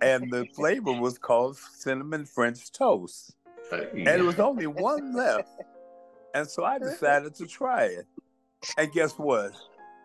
And 0.00 0.30
the 0.32 0.46
flavor 0.56 0.92
was 0.92 1.18
called 1.18 1.58
cinnamon 1.58 2.24
French 2.24 2.72
toast. 2.72 3.36
And 3.70 4.06
there 4.06 4.24
was 4.24 4.40
only 4.40 4.66
one 4.66 5.14
left. 5.14 5.50
And 6.34 6.48
so 6.48 6.64
I 6.64 6.78
decided 6.78 7.34
to 7.34 7.46
try 7.46 7.84
it. 7.84 8.06
And 8.78 8.90
guess 8.92 9.12
what? 9.18 9.52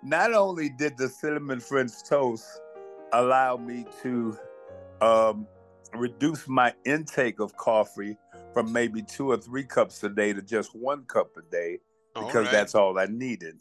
Not 0.03 0.33
only 0.33 0.67
did 0.67 0.97
the 0.97 1.07
cinnamon 1.07 1.61
French 1.61 1.91
toast 2.09 2.45
allow 3.13 3.55
me 3.55 3.85
to 4.01 4.37
um, 4.99 5.47
reduce 5.93 6.47
my 6.47 6.73
intake 6.85 7.39
of 7.39 7.55
coffee 7.57 8.17
from 8.53 8.71
maybe 8.71 9.01
two 9.01 9.31
or 9.31 9.37
three 9.37 9.63
cups 9.63 10.03
a 10.03 10.09
day 10.09 10.33
to 10.33 10.41
just 10.41 10.75
one 10.75 11.03
cup 11.05 11.35
a 11.37 11.41
day, 11.51 11.79
because 12.13 12.45
right. 12.45 12.51
that's 12.51 12.75
all 12.75 12.97
I 12.99 13.05
needed. 13.05 13.59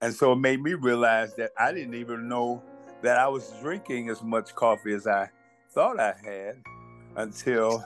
And 0.00 0.14
so 0.14 0.32
it 0.32 0.36
made 0.36 0.62
me 0.62 0.74
realize 0.74 1.34
that 1.36 1.50
I 1.58 1.72
didn't 1.72 1.94
even 1.94 2.28
know 2.28 2.62
that 3.02 3.18
I 3.18 3.28
was 3.28 3.52
drinking 3.60 4.08
as 4.08 4.22
much 4.22 4.54
coffee 4.54 4.92
as 4.92 5.06
I 5.06 5.30
thought 5.70 5.98
I 5.98 6.14
had 6.22 6.62
until 7.16 7.84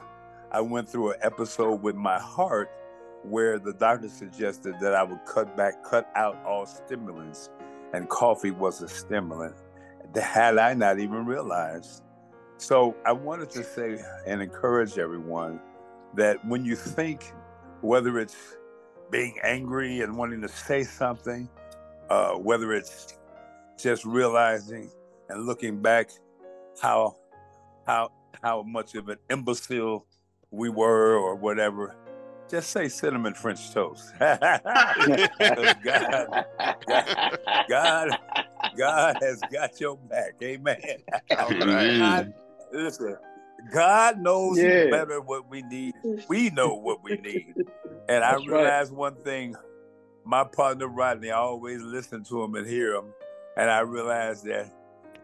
I 0.51 0.61
went 0.61 0.89
through 0.89 1.13
an 1.13 1.19
episode 1.23 1.83
with 1.83 1.95
my 1.95 2.19
heart 2.19 2.71
where 3.23 3.59
the 3.59 3.73
doctor 3.73 4.09
suggested 4.09 4.77
that 4.81 4.95
I 4.95 5.03
would 5.03 5.25
cut 5.27 5.57
back, 5.57 5.83
cut 5.85 6.11
out 6.15 6.37
all 6.47 6.67
stimulants, 6.67 7.51
and 7.93 8.09
coffee 8.09 8.51
was 8.51 8.81
a 8.81 8.89
stimulant. 8.89 9.57
That 10.15 10.23
had 10.23 10.59
I 10.59 10.75
not 10.75 10.99
even 10.99 11.27
realized. 11.27 12.03
So 12.59 12.97
I 13.07 13.13
wanted 13.13 13.51
to 13.51 13.63
say 13.63 13.99
and 14.27 14.43
encourage 14.43 14.99
everyone 14.99 15.61
that 16.15 16.45
when 16.45 16.65
you 16.65 16.75
think, 16.75 17.33
whether 17.83 18.19
it's 18.19 18.57
being 19.11 19.39
angry 19.45 20.01
and 20.01 20.17
wanting 20.17 20.43
to 20.43 20.49
say 20.49 20.83
something, 20.83 21.49
uh, 22.11 22.33
whether 22.33 22.73
it's 22.73 23.17
just 23.79 24.05
realizing 24.05 24.91
and 25.29 25.47
looking 25.47 25.81
back 25.81 26.11
how 26.83 27.15
how 27.87 28.11
how 28.43 28.63
much 28.63 28.97
of 28.97 29.09
an 29.09 29.19
imbecile 29.31 30.05
we 30.51 30.69
were 30.69 31.17
or 31.17 31.37
whatever, 31.37 31.95
just 32.51 32.71
say 32.71 32.89
cinnamon 32.89 33.35
French 33.35 33.73
toast. 33.73 34.13
God, 34.19 34.41
God, 37.69 38.19
God 38.77 39.17
has 39.21 39.45
got 39.45 39.81
your 39.81 39.97
back. 39.97 40.35
Amen. 40.43 40.77
All 41.39 41.53
right. 41.53 42.27
Amen. 42.73 42.85
Listen, 42.85 43.17
God 43.73 44.19
knows 44.21 44.59
Yeah. 44.59 44.91
better 44.91 45.21
what 45.21 45.49
we 45.49 45.63
need. 45.63 45.95
We 46.29 46.51
know 46.51 46.75
what 46.75 47.03
we 47.03 47.17
need. 47.17 47.55
And 48.09 48.25
I 48.25 48.33
That's 48.33 48.47
right. 48.47 48.49
realized 48.49 48.93
one 48.93 49.17
thing. 49.17 49.57
My 50.25 50.45
partner 50.45 50.89
Rodney, 50.89 51.31
I 51.31 51.39
always 51.39 51.83
listen 51.83 52.23
to 52.25 52.43
him 52.43 52.55
and 52.55 52.67
hear 52.67 52.95
him. 52.95 53.13
And 53.57 53.71
I 53.71 53.81
realized 53.81 54.45
that 54.45 54.73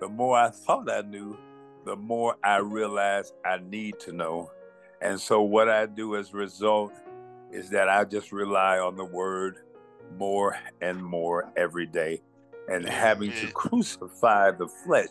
the 0.00 0.08
more 0.08 0.36
I 0.36 0.50
thought 0.50 0.90
I 0.90 1.02
knew, 1.02 1.38
the 1.84 1.96
more 1.96 2.36
I 2.42 2.56
realized 2.56 3.34
I 3.44 3.58
need 3.58 4.00
to 4.00 4.12
know. 4.12 4.50
And 5.00 5.20
so 5.20 5.42
what 5.42 5.68
I 5.68 5.86
do 5.86 6.16
as 6.16 6.32
a 6.32 6.36
result 6.36 6.92
is 7.52 7.70
that 7.70 7.88
I 7.88 8.04
just 8.04 8.32
rely 8.32 8.78
on 8.78 8.96
the 8.96 9.04
word 9.04 9.58
more 10.18 10.56
and 10.80 11.04
more 11.04 11.52
every 11.56 11.86
day. 11.86 12.22
And 12.68 12.88
having 12.88 13.30
to 13.32 13.46
crucify 13.52 14.52
the 14.52 14.66
flesh. 14.66 15.08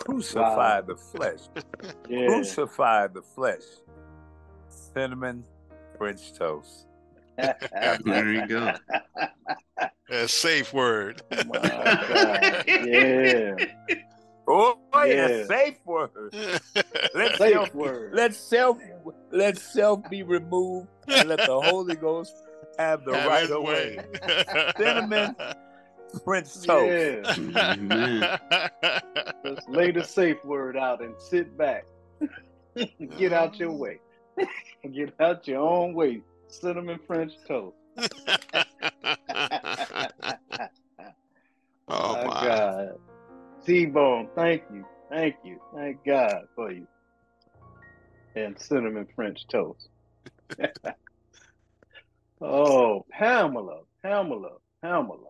Crucify 0.00 0.80
Wow. 0.80 0.80
the 0.82 0.96
flesh 0.96 1.40
Yeah. 2.08 2.26
crucify 2.26 3.06
the 3.08 3.22
flesh. 3.22 3.62
Cinnamon 4.94 5.44
French 5.98 6.32
toast. 6.34 6.86
There 8.04 8.32
you 8.32 8.46
go. 8.46 8.74
A 10.10 10.28
safe 10.28 10.72
word. 10.74 11.22
Oh, 11.32 11.44
my 11.44 11.58
God. 12.08 12.64
Yeah. 12.66 13.56
Oh, 14.48 14.76
yeah, 15.06 15.28
Yeah. 15.28 15.44
safe 15.46 15.78
word. 15.86 16.10
Let 17.14 17.36
Safe 17.36 17.52
self, 17.52 17.74
word. 17.74 18.12
let 18.12 18.34
self, 18.34 18.78
let 19.30 19.56
self 19.58 20.08
be 20.10 20.22
removed, 20.24 20.88
and 21.08 21.28
let 21.28 21.38
the 21.38 21.60
Holy 21.60 21.94
Ghost 21.94 22.34
have 22.78 23.04
the 23.04 23.14
Have 23.14 23.28
right 23.28 23.42
his 23.42 23.50
of 23.52 23.62
way. 23.62 23.98
way. 23.98 24.72
Cinnamon 24.76 25.36
French 26.24 26.52
toast. 26.62 27.38
Yeah. 27.38 27.72
Amen. 27.72 28.38
Just 29.44 29.68
lay 29.68 29.90
the 29.90 30.04
safe 30.04 30.44
word 30.44 30.76
out 30.76 31.02
and 31.02 31.14
sit 31.18 31.56
back. 31.56 31.86
Get 33.18 33.32
out 33.32 33.58
your 33.58 33.72
way. 33.72 34.00
Get 34.92 35.14
out 35.20 35.46
your 35.46 35.60
own 35.60 35.94
way. 35.94 36.22
Cinnamon 36.48 36.98
French 37.06 37.32
toast. 37.46 37.76
oh 41.88 42.14
my 42.14 42.24
my. 42.24 42.46
God. 42.46 42.98
T-Bone, 43.64 44.28
thank 44.34 44.62
you. 44.72 44.84
Thank 45.10 45.36
you. 45.44 45.60
Thank 45.74 46.04
God 46.04 46.46
for 46.54 46.72
you. 46.72 46.86
And 48.34 48.58
cinnamon 48.58 49.06
French 49.14 49.46
toast. 49.48 49.88
oh, 52.40 53.04
Pamela, 53.10 53.80
Pamela, 54.02 54.52
Pamela. 54.82 55.29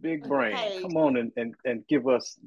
Big 0.00 0.26
brain. 0.26 0.54
Okay. 0.54 0.80
Come 0.82 0.96
on 0.96 1.16
and, 1.16 1.32
and, 1.36 1.54
and 1.64 1.86
give 1.88 2.06
us 2.08 2.38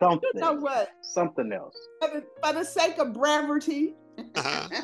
something. 0.00 0.28
You 0.34 0.40
know 0.40 0.54
what? 0.54 0.90
Something 1.02 1.52
else. 1.52 1.76
For 2.00 2.08
the, 2.08 2.24
for 2.42 2.52
the 2.52 2.64
sake 2.64 2.98
of 2.98 3.12
brevity, 3.12 3.94
Uh-huh. 4.18 4.68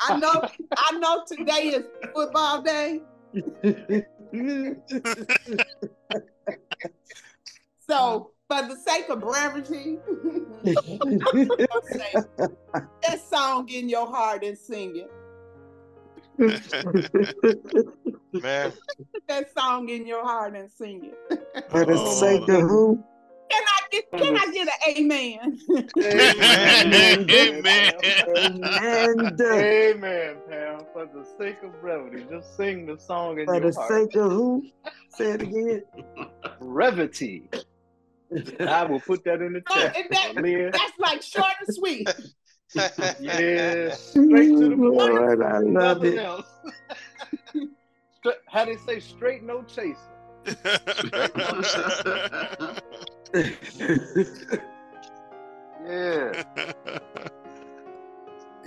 I 0.00 0.16
know 0.18 0.44
I 0.76 0.98
know 0.98 1.24
today 1.26 1.72
is 1.74 1.84
football 2.14 2.62
day. 2.62 3.00
So 7.88 8.32
for 8.50 8.62
the 8.68 8.76
sake 8.76 9.08
of 9.08 9.20
brevity, 9.20 9.98
I'll 10.66 10.66
that 13.02 13.20
song 13.26 13.66
in 13.70 13.88
your 13.88 14.06
heart 14.06 14.44
and 14.44 14.58
sing 14.58 14.96
it. 14.96 15.10
Man, 18.32 18.72
That 19.28 19.46
song 19.56 19.88
in 19.88 20.06
your 20.06 20.24
heart 20.24 20.54
and 20.56 20.70
sing 20.70 21.04
it. 21.12 21.64
For 21.70 21.84
the 21.84 21.94
Oh. 21.94 22.14
sake 22.14 22.48
of 22.48 22.60
who? 22.62 23.04
Can 23.50 23.62
I 23.66 23.80
get 23.90 24.10
can 24.12 24.36
I 24.36 24.46
get 24.52 24.68
an 24.68 24.96
amen? 24.96 25.58
Amen. 26.04 27.30
Amen. 27.30 27.94
Amen, 28.28 29.36
Amen, 29.42 30.36
Pam. 30.48 30.80
For 30.92 31.06
the 31.06 31.26
sake 31.38 31.62
of 31.62 31.80
brevity, 31.80 32.26
just 32.30 32.56
sing 32.56 32.84
the 32.86 32.98
song 32.98 33.38
in 33.40 33.46
For 33.46 33.54
your 33.54 33.70
the 33.70 33.72
sake 33.88 34.14
of 34.16 34.30
who? 34.32 34.64
Say 35.10 35.30
it 35.32 35.42
again. 35.42 35.82
Brevity. 36.60 37.48
I 38.60 38.84
will 38.84 39.00
put 39.00 39.24
that 39.24 39.40
in 39.40 39.54
the 39.54 39.62
No, 39.70 39.74
chat. 39.74 39.96
and 39.96 40.06
that- 40.10 40.72
That's 40.72 40.98
like 40.98 41.22
short 41.22 41.52
and 41.66 41.74
sweet. 41.74 42.08
Yeah, 43.20 43.90
straight 43.94 44.48
to 44.50 44.68
the 44.68 44.76
point. 44.76 44.94
Lord, 44.94 45.42
I 45.42 45.58
love 45.58 46.02
Nothing 46.02 46.18
it. 46.18 47.68
how 48.46 48.64
they 48.64 48.76
say 48.76 49.00
straight 49.00 49.42
no 49.42 49.62
chasing. 49.62 49.96
yeah. 55.84 56.42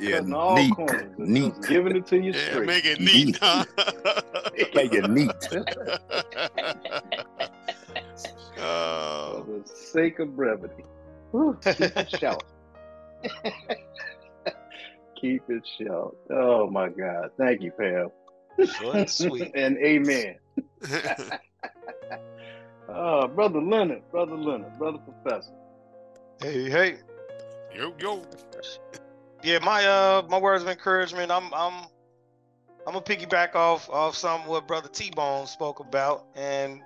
Yeah, 0.02 0.21
neat, 0.21 0.74
neat. 1.19 1.54
Giving 1.67 1.95
it 1.95 2.08
to 2.08 2.17
you 2.17 2.34
straight. 2.34 2.54
Yeah, 2.54 2.60
make 2.65 2.86
it 2.86 3.00
neat. 3.00 3.28
neat. 3.28 3.38
Huh? 3.39 3.63
make 4.74 4.93
it 4.93 5.08
neat. 5.10 5.32
Oh. 8.63 9.43
For 9.45 9.60
the 9.60 9.76
sake 9.76 10.19
of 10.19 10.36
brevity. 10.36 10.84
Whew, 11.32 11.58
keep 11.63 11.82
it 11.82 12.10
short. 12.19 12.43
keep 15.19 15.41
it 15.50 15.67
short. 15.80 16.15
Oh 16.30 16.69
my 16.69 16.89
God. 16.89 17.32
Thank 17.38 17.62
you, 17.62 17.71
Pam. 17.71 18.10
Short 18.65 18.95
and 18.95 19.09
sweet. 19.09 19.51
and 19.55 19.77
amen. 19.77 20.35
Oh, 22.89 23.27
brother 23.35 23.61
Leonard, 23.61 24.03
brother 24.11 24.35
Leonard, 24.35 24.77
brother 24.77 24.99
Professor. 24.99 25.53
Hey, 26.41 26.69
hey. 26.69 26.97
yo, 27.73 27.93
yo. 27.99 28.23
Yeah, 29.43 29.59
my 29.59 29.85
uh 29.85 30.23
my 30.29 30.37
words 30.39 30.63
of 30.63 30.69
encouragement. 30.69 31.31
I'm 31.31 31.53
I'm 31.53 31.85
I'm 32.85 32.93
gonna 32.93 33.01
piggyback 33.01 33.55
off 33.55 33.89
off 33.89 34.15
some 34.15 34.45
what 34.47 34.67
brother 34.67 34.89
T 34.89 35.11
Bone 35.11 35.47
spoke 35.47 35.79
about, 35.79 36.25
and 36.35 36.81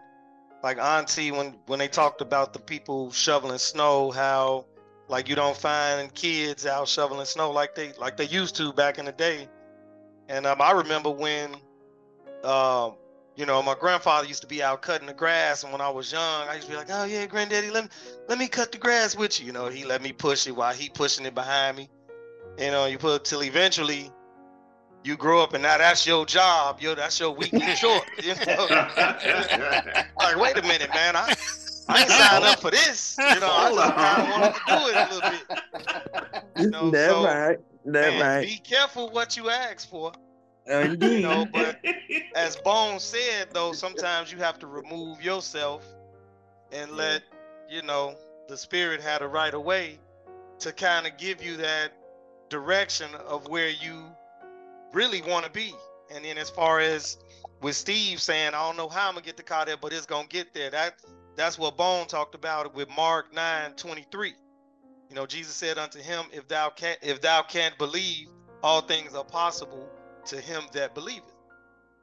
like 0.63 0.77
Auntie 0.77 1.31
when 1.31 1.55
when 1.67 1.79
they 1.79 1.87
talked 1.87 2.21
about 2.21 2.53
the 2.53 2.59
people 2.59 3.11
shoveling 3.11 3.57
snow, 3.57 4.11
how 4.11 4.65
like 5.07 5.29
you 5.29 5.35
don't 5.35 5.55
find 5.55 6.13
kids 6.13 6.65
out 6.65 6.87
shoveling 6.87 7.25
snow 7.25 7.51
like 7.51 7.75
they 7.75 7.93
like 7.93 8.17
they 8.17 8.25
used 8.25 8.55
to 8.55 8.73
back 8.73 8.97
in 8.97 9.05
the 9.05 9.11
day. 9.11 9.47
And 10.29 10.45
um, 10.45 10.61
I 10.61 10.71
remember 10.71 11.09
when, 11.09 11.55
um, 12.43 12.95
you 13.35 13.45
know, 13.45 13.61
my 13.61 13.75
grandfather 13.79 14.27
used 14.27 14.41
to 14.41 14.47
be 14.47 14.63
out 14.63 14.81
cutting 14.81 15.07
the 15.07 15.13
grass, 15.13 15.63
and 15.63 15.71
when 15.71 15.81
I 15.81 15.89
was 15.89 16.11
young, 16.11 16.47
I 16.47 16.55
used 16.55 16.67
to 16.67 16.71
be 16.71 16.77
like, 16.77 16.87
"Oh 16.89 17.03
yeah, 17.03 17.25
granddaddy, 17.25 17.69
let 17.69 17.83
me 17.85 17.89
let 18.27 18.37
me 18.37 18.47
cut 18.47 18.71
the 18.71 18.77
grass 18.77 19.15
with 19.15 19.39
you." 19.39 19.47
You 19.47 19.51
know, 19.51 19.67
he 19.67 19.83
let 19.83 20.01
me 20.01 20.13
push 20.13 20.47
it 20.47 20.55
while 20.55 20.73
he 20.73 20.89
pushing 20.89 21.25
it 21.25 21.35
behind 21.35 21.77
me. 21.77 21.89
You 22.57 22.71
know, 22.71 22.85
you 22.85 22.97
put 22.97 23.25
till 23.25 23.43
eventually 23.43 24.09
you 25.05 25.15
grow 25.15 25.43
up 25.43 25.53
and 25.53 25.61
now 25.61 25.77
that's 25.77 26.05
your 26.07 26.25
job. 26.25 26.81
Yo, 26.81 26.95
that's 26.95 27.19
your 27.19 27.31
weekly 27.31 27.59
chore. 27.75 28.01
You 28.21 28.33
know? 28.47 28.67
like, 30.17 30.37
wait 30.37 30.57
a 30.57 30.63
minute, 30.63 30.89
man. 30.89 31.15
I, 31.15 31.35
I 31.87 32.01
ain't 32.01 32.09
signed 32.09 32.43
up 32.43 32.59
for 32.59 32.71
this. 32.71 33.15
You 33.19 33.39
know, 33.39 33.51
I 33.51 33.71
just 33.71 33.93
kind 33.95 34.21
of 34.21 34.29
wanted 34.29 34.53
to 34.55 34.61
do 34.67 34.87
it 34.87 34.95
a 34.95 35.13
little 35.13 35.29
bit. 35.29 35.43
You 36.57 36.69
know, 36.71 36.89
That 36.89 37.09
so, 37.09 37.23
right. 37.23 37.59
That 37.85 38.13
man, 38.13 38.21
right. 38.21 38.41
Be 38.41 38.57
careful 38.57 39.09
what 39.11 39.37
you 39.37 39.49
ask 39.49 39.89
for. 39.89 40.11
Oh, 40.67 40.81
you 40.81 40.93
Indeed. 40.93 41.21
know, 41.21 41.45
but 41.53 41.79
as 42.35 42.55
Bone 42.57 42.99
said, 42.99 43.49
though, 43.53 43.73
sometimes 43.73 44.31
you 44.31 44.39
have 44.39 44.57
to 44.59 44.67
remove 44.67 45.21
yourself 45.21 45.85
and 46.71 46.91
let, 46.91 47.21
you 47.69 47.81
know, 47.83 48.15
the 48.47 48.57
spirit 48.57 49.01
have 49.01 49.21
a 49.21 49.27
right 49.27 49.53
of 49.53 49.63
way 49.63 49.99
to 50.59 50.71
kind 50.71 51.05
of 51.05 51.17
give 51.17 51.43
you 51.43 51.57
that 51.57 51.91
direction 52.49 53.09
of 53.27 53.47
where 53.47 53.69
you 53.69 54.05
really 54.93 55.21
want 55.21 55.45
to 55.45 55.51
be. 55.51 55.73
And 56.13 56.25
then 56.25 56.37
as 56.37 56.49
far 56.49 56.79
as 56.79 57.17
with 57.61 57.75
Steve 57.75 58.21
saying, 58.21 58.49
I 58.49 58.65
don't 58.65 58.77
know 58.77 58.89
how 58.89 59.07
I'm 59.07 59.15
gonna 59.15 59.25
get 59.25 59.37
the 59.37 59.43
car 59.43 59.65
there, 59.65 59.77
but 59.77 59.93
it's 59.93 60.05
gonna 60.05 60.27
get 60.27 60.53
there. 60.53 60.69
That 60.69 60.95
that's 61.35 61.57
what 61.57 61.77
Bone 61.77 62.07
talked 62.07 62.35
about 62.35 62.73
with 62.73 62.89
Mark 62.95 63.33
9 63.33 63.73
23. 63.73 64.33
You 65.09 65.15
know, 65.15 65.25
Jesus 65.25 65.55
said 65.55 65.77
unto 65.77 65.99
him, 65.99 66.25
If 66.33 66.47
thou 66.47 66.69
can 66.69 66.97
if 67.01 67.21
thou 67.21 67.41
can't 67.43 67.77
believe, 67.77 68.27
all 68.63 68.81
things 68.81 69.15
are 69.15 69.23
possible 69.23 69.91
to 70.27 70.41
him 70.41 70.63
that 70.73 70.93
believeth. 70.95 71.23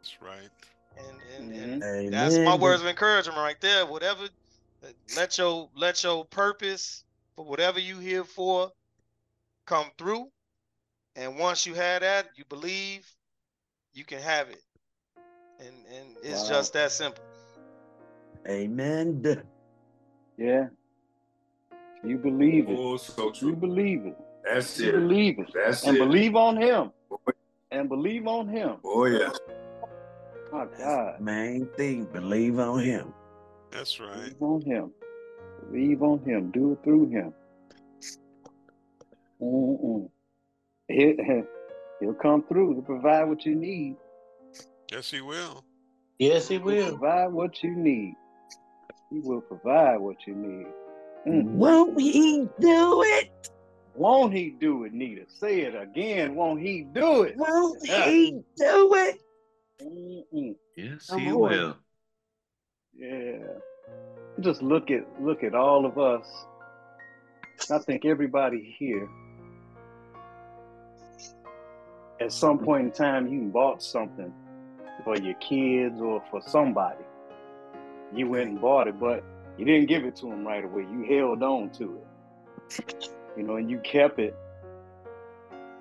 That's 0.03 0.21
right. 0.23 0.51
And 0.97 1.17
and, 1.37 1.83
and 1.83 2.13
that's 2.13 2.39
my 2.45 2.55
words 2.57 2.83
of 2.83 2.89
encouragement 2.89 3.39
right 3.39 3.61
there. 3.61 3.87
Whatever 3.87 4.29
let 5.17 5.39
your 5.39 5.69
let 5.77 6.03
your 6.05 6.25
purpose 6.27 7.05
for 7.37 7.45
whatever 7.45 7.81
you 7.81 7.99
here 7.99 8.25
for 8.25 8.71
come 9.67 9.87
through. 9.99 10.29
And 11.17 11.39
once 11.39 11.67
you 11.67 11.75
have 11.75 12.03
that, 12.03 12.29
you 12.37 12.45
believe, 12.49 13.07
you 13.93 14.05
can 14.05 14.21
have 14.21 14.49
it. 14.51 14.63
And 15.61 15.75
and 15.87 16.17
it's 16.23 16.43
Wow. 16.43 16.49
just 16.49 16.73
that 16.75 16.93
simple. 16.93 17.25
Amen. 18.49 19.23
Yeah. 20.39 20.69
You 22.05 22.19
believe 22.19 22.69
it. 22.69 22.77
Oh, 22.79 22.97
so 22.97 23.33
You 23.41 23.55
believe 23.55 24.07
it. 24.07 24.17
That's 24.45 24.79
it. 24.81 24.87
You 24.87 24.89
it. 24.91 24.93
believe 25.01 25.39
it. 25.39 25.47
That's 25.55 25.85
and 25.87 25.97
it. 25.97 26.01
believe 26.01 26.35
on 26.35 26.57
him. 26.57 26.91
Oh, 27.11 27.19
and 27.71 27.89
believe 27.89 28.27
on 28.27 28.49
him. 28.49 28.77
Oh 28.85 29.05
yeah. 29.07 29.31
My 30.53 30.65
That's 30.67 30.79
God. 30.83 31.15
the 31.19 31.25
main 31.25 31.69
thing. 31.77 32.05
Believe 32.07 32.59
on 32.59 32.81
him. 32.83 33.15
That's 33.71 33.99
right. 34.01 34.15
Believe 34.39 34.43
on 34.43 34.61
him. 34.63 34.91
Believe 35.71 36.03
on 36.03 36.19
him. 36.25 36.51
Do 36.51 36.73
it 36.73 36.79
through 36.85 37.09
him. 37.09 37.33
Mm-mm. 39.41 40.09
He, 40.89 41.17
he'll 42.01 42.15
come 42.15 42.43
through 42.45 42.75
to 42.77 42.83
provide 42.83 43.25
what 43.25 43.45
you 43.47 43.55
need. 43.55 43.97
Yes, 44.91 45.11
he 45.11 45.21
will. 45.21 45.65
Yes, 46.19 46.49
he 46.49 46.57
He'll 46.57 46.65
will. 46.65 46.89
provide 46.99 47.29
what 47.33 47.63
you 47.63 47.75
need. 47.75 48.15
He 49.11 49.21
will 49.21 49.41
provide 49.41 49.97
what 49.99 50.17
you 50.27 50.35
need. 50.35 50.67
Mm. 51.27 51.45
Won't 51.53 52.01
he 52.01 52.49
do 52.61 53.03
it? 53.05 53.51
Won't 53.95 54.33
he 54.33 54.51
do 54.59 54.85
it, 54.85 54.93
Nita? 54.93 55.23
Say 55.29 55.61
it 55.61 55.75
again. 55.75 56.35
Won't 56.35 56.61
he 56.61 56.83
do 56.83 57.23
it? 57.23 57.37
Won't 57.37 57.79
Yeah. 57.85 58.07
he 58.07 58.41
do 58.57 58.95
it? 58.95 59.21
Mm-mm. 59.81 60.57
Yes, 60.77 61.09
Come 61.11 61.21
he 61.21 61.31
on. 61.33 61.41
will. 61.41 61.77
Yeah. 62.97 63.39
Just 64.41 64.63
look 64.63 64.91
at 64.91 65.07
look 65.23 65.45
at 65.45 65.55
all 65.55 65.85
of 65.87 65.99
us. 65.99 66.27
I 67.71 67.79
think 67.79 68.05
everybody 68.05 68.75
here 68.79 69.09
at 72.21 72.33
some 72.33 72.59
point 72.59 72.85
in 72.87 72.93
time 72.93 73.29
you 73.29 73.43
bought 73.43 73.83
something 73.83 74.33
for 75.05 75.17
your 75.19 75.35
kids 75.35 76.01
or 76.01 76.23
for 76.31 76.41
somebody. 76.47 77.05
You 78.15 78.29
went 78.29 78.51
and 78.51 78.61
bought 78.61 78.89
it, 78.89 78.99
but 78.99 79.23
you 79.59 79.65
didn't 79.65 79.87
give 79.87 80.05
it 80.05 80.17
to 80.17 80.27
them 80.27 80.47
right 80.47 80.65
away. 80.65 80.83
You 80.83 81.05
held 81.09 81.43
on 81.43 81.71
to 81.71 81.99
it. 81.99 83.09
You 83.37 83.43
know, 83.45 83.57
and 83.57 83.71
you 83.71 83.79
kept 83.79 84.19
it 84.19 84.37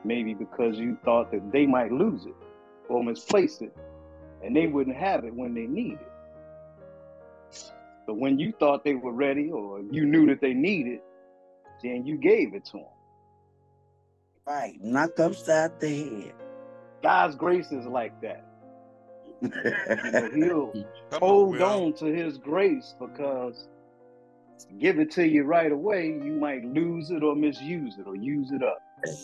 maybe 0.04 0.34
because 0.34 0.78
you 0.78 0.98
thought 1.04 1.32
that 1.32 1.52
they 1.52 1.66
might 1.66 1.92
lose 1.92 2.26
it 2.26 2.36
or 2.90 3.04
misplace 3.04 3.62
it 3.62 3.76
and 4.44 4.56
they 4.56 4.68
wouldn't 4.68 4.96
have 4.96 5.24
it 5.24 5.34
when 5.34 5.54
they 5.54 5.68
need 5.68 5.94
it. 5.94 6.12
So 8.06 8.14
when 8.14 8.40
you 8.40 8.54
thought 8.60 8.84
they 8.84 8.96
were 8.96 9.12
ready 9.12 9.52
or 9.52 9.82
you 9.82 10.06
knew 10.06 10.26
that 10.28 10.42
they 10.42 10.54
needed, 10.54 11.00
then 11.84 12.06
you 12.06 12.18
gave 12.18 12.54
it 12.54 12.66
to 12.66 12.74
them. 12.74 12.86
Right. 14.46 14.82
Knock 14.82 15.20
upside 15.20 15.80
the 15.80 15.88
head. 15.90 16.34
God's 17.04 17.36
grace 17.36 17.72
is 17.72 17.86
like 17.86 18.20
that. 18.22 18.46
You 19.42 20.46
know, 20.46 20.72
he'll 20.74 20.74
Come 21.12 21.22
hold 21.22 21.60
Will. 21.60 21.64
on 21.64 21.94
to 21.96 22.06
his 22.06 22.38
grace 22.38 22.96
because 23.00 23.68
give 24.80 25.00
it 25.00 25.12
to 25.12 25.28
you 25.28 25.44
right 25.44 25.72
away, 25.72 26.08
you 26.08 26.34
might 26.34 26.64
lose 26.66 27.12
it 27.12 27.24
or 27.24 27.36
misuse 27.36 27.98
it 28.00 28.08
or 28.08 28.16
use 28.16 28.52
it 28.52 28.64
up. 28.64 28.82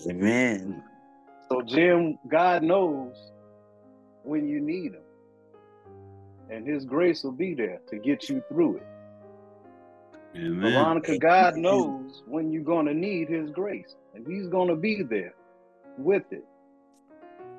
Amen. 0.10 0.84
So 1.50 1.62
Jim, 1.62 2.18
God 2.28 2.64
knows 2.64 3.16
when 4.24 4.48
you 4.48 4.60
need 4.60 4.94
him. 4.94 5.02
And 6.50 6.68
his 6.68 6.86
grace 6.86 7.24
will 7.24 7.34
be 7.34 7.54
there 7.54 7.80
to 7.90 7.98
get 7.98 8.30
you 8.30 8.44
through 8.50 8.78
it. 8.78 8.88
Amen. 10.36 10.74
Veronica, 10.74 11.18
God 11.18 11.56
knows 11.58 12.24
when 12.28 12.52
you're 12.52 12.64
going 12.64 12.86
to 12.86 12.94
need 12.94 13.30
His 13.30 13.50
grace, 13.52 13.96
and 14.14 14.26
He's 14.28 14.48
going 14.48 14.68
to 14.70 14.76
be 14.76 15.02
there 15.04 15.34
with 15.98 16.24
it. 16.32 16.46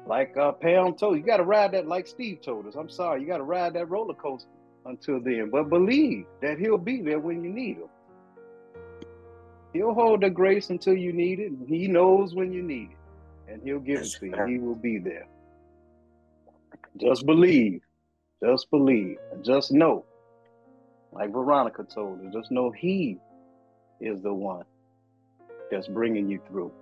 Like 0.08 0.34
uh, 0.38 0.52
Pam 0.52 0.94
told 0.94 1.16
you, 1.16 1.20
you 1.20 1.26
got 1.26 1.36
to 1.36 1.44
ride 1.44 1.72
that, 1.72 1.86
like 1.86 2.06
Steve 2.06 2.40
told 2.42 2.66
us. 2.66 2.74
I'm 2.76 2.88
sorry, 2.88 3.20
you 3.20 3.26
got 3.26 3.36
to 3.36 3.42
ride 3.42 3.74
that 3.74 3.90
roller 3.90 4.14
coaster 4.14 4.48
until 4.86 5.20
then, 5.20 5.50
but 5.52 5.68
believe 5.68 6.24
that 6.40 6.58
He'll 6.58 6.78
be 6.78 7.02
there 7.02 7.18
when 7.18 7.44
you 7.44 7.50
need 7.50 7.76
Him. 7.76 7.88
He'll 9.74 9.92
hold 9.92 10.22
the 10.22 10.30
grace 10.30 10.70
until 10.70 10.94
you 10.94 11.12
need 11.12 11.40
it, 11.40 11.52
and 11.52 11.68
He 11.68 11.88
knows 11.88 12.34
when 12.34 12.54
you 12.54 12.62
need 12.62 12.88
it, 12.92 13.52
and 13.52 13.62
He'll 13.62 13.80
give 13.80 14.00
it 14.00 14.16
to 14.20 14.26
you. 14.26 14.46
He 14.46 14.58
will 14.58 14.74
be 14.74 14.98
there. 14.98 15.26
Just 16.96 17.26
believe, 17.26 17.82
just 18.42 18.70
believe, 18.70 19.18
and 19.30 19.44
just 19.44 19.72
know 19.72 20.06
like 21.12 21.32
Veronica 21.32 21.84
told 21.84 22.24
us, 22.26 22.32
just 22.32 22.50
know 22.50 22.70
He 22.70 23.18
is 24.00 24.22
the 24.22 24.32
one 24.32 24.64
that's 25.70 25.88
bringing 25.88 26.30
you 26.30 26.40
through. 26.48 26.72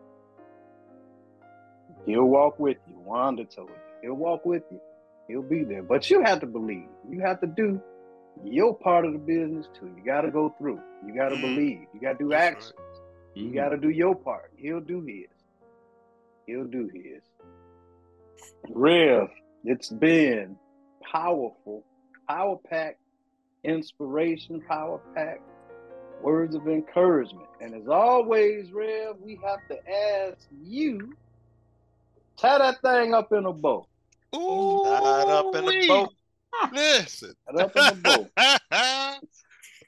He'll 2.06 2.26
walk 2.26 2.58
with 2.60 2.78
you. 2.86 2.98
Wanda 3.00 3.46
told 3.46 3.70
you, 3.70 3.76
He'll 4.02 4.14
walk 4.16 4.46
with 4.46 4.64
you. 4.70 4.80
He'll 5.28 5.42
be 5.42 5.64
there. 5.64 5.84
But 5.84 6.10
you 6.10 6.22
have 6.22 6.40
to 6.40 6.46
believe. 6.46 6.90
You 7.08 7.20
have 7.22 7.40
to 7.42 7.48
do 7.48 7.82
your 8.44 8.76
part 8.78 9.06
of 9.06 9.14
the 9.14 9.20
business 9.20 9.68
too. 9.78 9.88
You 9.96 10.04
got 10.04 10.22
to 10.22 10.32
go 10.32 10.54
through. 10.58 10.84
You 11.06 11.14
got 11.14 11.30
to 11.30 11.36
Mm. 11.36 11.42
believe. 11.42 11.88
You 11.94 12.00
got 12.00 12.14
to 12.14 12.18
do 12.24 12.30
That's 12.30 12.56
actions. 12.56 12.80
You 13.34 13.54
got 13.54 13.70
to 13.70 13.78
do 13.78 13.90
your 13.90 14.16
part. 14.16 14.52
He'll 14.56 14.80
do 14.80 15.02
His. 15.02 15.30
He'll 16.46 16.66
do 16.66 16.90
His. 16.94 17.22
Rev, 18.70 19.28
it's 19.64 19.90
been 19.90 20.58
powerful, 21.12 21.84
power 22.28 22.56
packed 22.70 23.00
inspiration, 23.64 24.62
power 24.68 25.00
pack, 25.14 25.42
words 26.20 26.54
of 26.54 26.66
encouragement. 26.68 27.48
And 27.60 27.74
as 27.74 27.88
always, 27.88 28.72
Rev, 28.72 29.16
we 29.20 29.40
have 29.44 29.60
to 29.70 29.76
ask 29.92 30.38
you 30.50 31.16
tie 32.36 32.58
that 32.58 32.80
thing 32.82 33.14
up 33.14 33.32
in 33.32 33.46
a 33.46 33.52
bow. 33.52 33.86
Ooh, 34.34 34.82
Tied 34.84 35.28
up 35.28 35.54
in 35.54 35.64
the 35.64 35.86
boat. 35.88 36.12
Listen. 36.72 37.34
Tie 37.48 37.54
it 37.54 37.60
up 37.60 37.76
in 37.76 37.86
a 37.86 37.94
bow. 37.94 39.18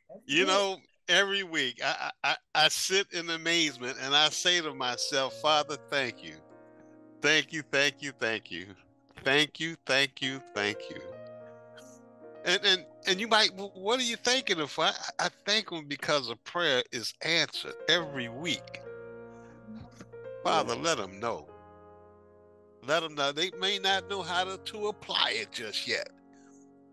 you 0.26 0.46
know, 0.46 0.78
every 1.08 1.42
week 1.42 1.80
I, 1.84 2.11
I 2.22 2.37
I 2.54 2.68
sit 2.68 3.06
in 3.12 3.30
amazement 3.30 3.96
and 4.02 4.14
I 4.14 4.28
say 4.28 4.61
to 4.61 4.74
myself, 4.74 5.34
Father, 5.40 5.76
thank 5.90 6.22
you. 6.22 6.34
Thank 7.20 7.52
you, 7.52 7.62
thank 7.72 8.02
you, 8.02 8.12
thank 8.18 8.50
you. 8.50 8.66
Thank 9.24 9.58
you, 9.58 9.76
thank 9.87 10.22
you, 10.22 10.40
thank 10.54 10.78
you. 10.90 11.00
And 12.44 12.61
and 12.64 12.84
and 13.06 13.20
you 13.20 13.28
might 13.28 13.50
what 13.54 13.98
are 13.98 14.04
you 14.04 14.16
thinking 14.16 14.61
of? 14.61 14.76
I, 14.78 14.92
I 15.18 15.28
thank 15.44 15.70
him 15.70 15.87
because 15.87 16.30
a 16.30 16.37
prayer 16.37 16.82
is 16.92 17.12
answered 17.22 17.74
every 17.88 18.28
week. 18.28 18.80
Father, 20.44 20.76
let 20.76 20.98
them 20.98 21.18
know. 21.18 21.47
Let 22.88 23.03
them 23.03 23.14
know. 23.14 23.33
They 23.33 23.51
may 23.61 23.79
not 23.79 24.09
know 24.09 24.22
how 24.22 24.44
to, 24.44 24.57
to 24.57 24.88
apply 24.88 25.35
it 25.35 25.53
just 25.53 25.87
yet, 25.87 26.09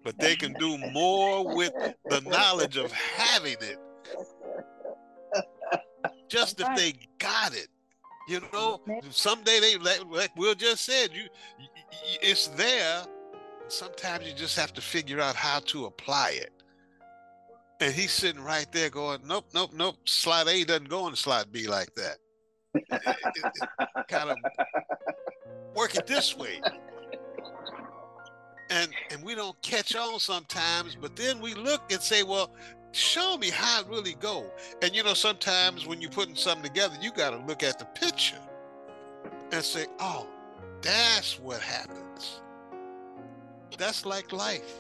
but 0.04 0.20
they 0.20 0.36
can 0.36 0.52
do 0.60 0.78
more 0.92 1.56
with 1.56 1.72
the 2.10 2.20
knowledge 2.22 2.76
of 2.76 2.92
having 2.92 3.56
it. 3.62 3.80
Just 6.28 6.60
if 6.60 6.68
they 6.76 6.94
got 7.18 7.56
it, 7.56 7.70
you 8.28 8.42
know, 8.52 8.82
someday 9.10 9.60
they 9.62 9.78
like, 9.78 10.04
like 10.12 10.36
Will 10.36 10.54
just 10.54 10.84
said, 10.84 11.12
you, 11.14 11.28
it's 12.22 12.48
there. 12.50 13.04
Sometimes 13.70 14.28
you 14.28 14.34
just 14.34 14.60
have 14.60 14.74
to 14.74 14.82
figure 14.82 15.22
out 15.22 15.36
how 15.36 15.60
to 15.60 15.86
apply 15.86 16.32
it. 16.32 16.52
And 17.80 17.94
he's 17.94 18.12
sitting 18.12 18.44
right 18.44 18.68
there 18.72 18.90
going, 18.90 19.20
nope, 19.26 19.46
nope, 19.54 19.72
nope. 19.74 19.96
Slide 20.06 20.48
A 20.48 20.64
doesn't 20.66 20.90
go 20.90 21.08
in 21.08 21.16
slide 21.16 21.52
B 21.52 21.68
like 21.68 21.90
that. 21.96 22.18
kind 24.10 24.32
of 24.32 24.38
work 25.76 25.96
it 25.96 26.08
this 26.08 26.36
way. 26.38 26.62
And 28.70 28.90
and 29.12 29.24
we 29.24 29.36
don't 29.36 29.60
catch 29.62 29.96
on 29.96 30.20
sometimes, 30.20 30.96
but 30.96 31.16
then 31.16 31.40
we 31.40 31.54
look 31.54 31.92
and 31.92 32.02
say, 32.02 32.24
well, 32.24 32.52
show 32.92 33.38
me 33.38 33.50
how 33.50 33.82
it 33.82 33.88
really 33.88 34.16
go. 34.16 34.50
And 34.82 34.96
you 34.96 35.04
know, 35.04 35.14
sometimes 35.14 35.86
when 35.86 36.02
you're 36.02 36.12
putting 36.12 36.36
something 36.36 36.64
together, 36.64 36.96
you 37.02 37.12
got 37.12 37.32
to 37.32 37.38
look 37.46 37.62
at 37.62 37.78
the 37.78 37.86
picture 37.86 38.42
and 39.52 39.64
say, 39.64 39.86
oh, 40.00 40.28
that's 40.82 41.40
what 41.40 41.62
happens. 41.62 42.42
That's 43.78 44.06
like 44.06 44.32
life. 44.32 44.74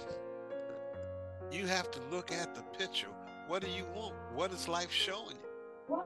You 1.51 1.67
have 1.67 1.91
to 1.91 1.99
look 2.09 2.31
at 2.31 2.55
the 2.55 2.63
picture. 2.77 3.07
What 3.47 3.61
do 3.61 3.69
you 3.69 3.85
want? 3.93 4.13
What 4.33 4.51
is 4.51 4.67
life 4.67 4.91
showing 4.91 5.35
you? 5.89 6.03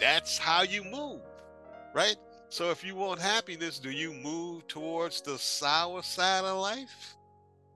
That's 0.00 0.38
how 0.38 0.62
you 0.62 0.84
move, 0.84 1.20
right? 1.94 2.16
So 2.50 2.70
if 2.70 2.84
you 2.84 2.96
want 2.96 3.20
happiness, 3.20 3.78
do 3.78 3.90
you 3.90 4.12
move 4.12 4.66
towards 4.66 5.20
the 5.20 5.38
sour 5.38 6.02
side 6.02 6.44
of 6.44 6.58
life? 6.58 7.14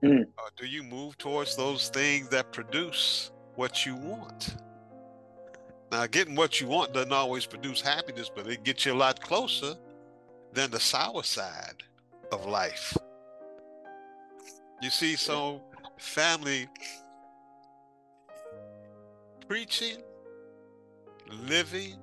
Mm. 0.03 0.25
Or 0.37 0.49
do 0.57 0.65
you 0.65 0.83
move 0.83 1.17
towards 1.17 1.55
those 1.55 1.87
things 1.87 2.27
that 2.27 2.51
produce 2.51 3.31
what 3.55 3.85
you 3.85 3.95
want? 3.95 4.57
Now, 5.93 6.05
getting 6.07 6.35
what 6.35 6.59
you 6.59 6.67
want 6.67 6.93
doesn't 6.93 7.13
always 7.13 7.45
produce 7.45 7.79
happiness, 7.79 8.29
but 8.33 8.47
it 8.47 8.63
gets 8.63 8.85
you 8.85 8.91
a 8.91 8.95
lot 8.95 9.21
closer 9.21 9.75
than 10.51 10.71
the 10.71 10.79
sour 10.79 11.23
side 11.23 11.83
of 12.33 12.45
life. 12.45 12.97
You 14.81 14.89
see, 14.89 15.15
so 15.15 15.61
family 15.97 16.67
preaching, 19.47 20.03
living, 21.29 21.95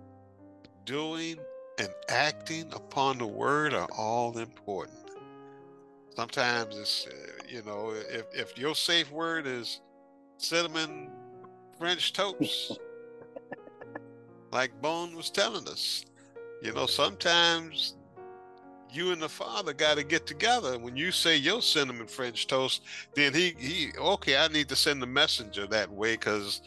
doing, 0.86 1.36
and 1.82 1.92
acting 2.08 2.72
upon 2.74 3.18
the 3.18 3.26
word 3.26 3.74
are 3.74 3.88
all 3.98 4.38
important. 4.38 5.10
Sometimes 6.14 6.76
it's, 6.78 7.08
uh, 7.08 7.42
you 7.48 7.62
know, 7.62 7.92
if, 8.08 8.24
if 8.32 8.56
your 8.56 8.76
safe 8.76 9.10
word 9.10 9.48
is 9.48 9.80
cinnamon 10.36 11.10
French 11.78 12.12
toast, 12.12 12.78
like 14.52 14.80
Bone 14.80 15.16
was 15.16 15.28
telling 15.28 15.66
us, 15.66 16.04
you 16.62 16.72
know, 16.72 16.86
sometimes 16.86 17.96
you 18.92 19.10
and 19.10 19.20
the 19.20 19.28
father 19.28 19.72
got 19.72 19.96
to 19.96 20.04
get 20.04 20.24
together. 20.24 20.78
When 20.78 20.96
you 20.96 21.10
say 21.10 21.36
your 21.36 21.62
cinnamon 21.62 22.06
French 22.06 22.46
toast, 22.46 22.82
then 23.14 23.34
he 23.34 23.54
he 23.58 23.90
okay, 23.98 24.36
I 24.36 24.46
need 24.48 24.68
to 24.68 24.76
send 24.76 25.02
the 25.02 25.06
messenger 25.06 25.66
that 25.66 25.90
way 25.90 26.12
because 26.12 26.60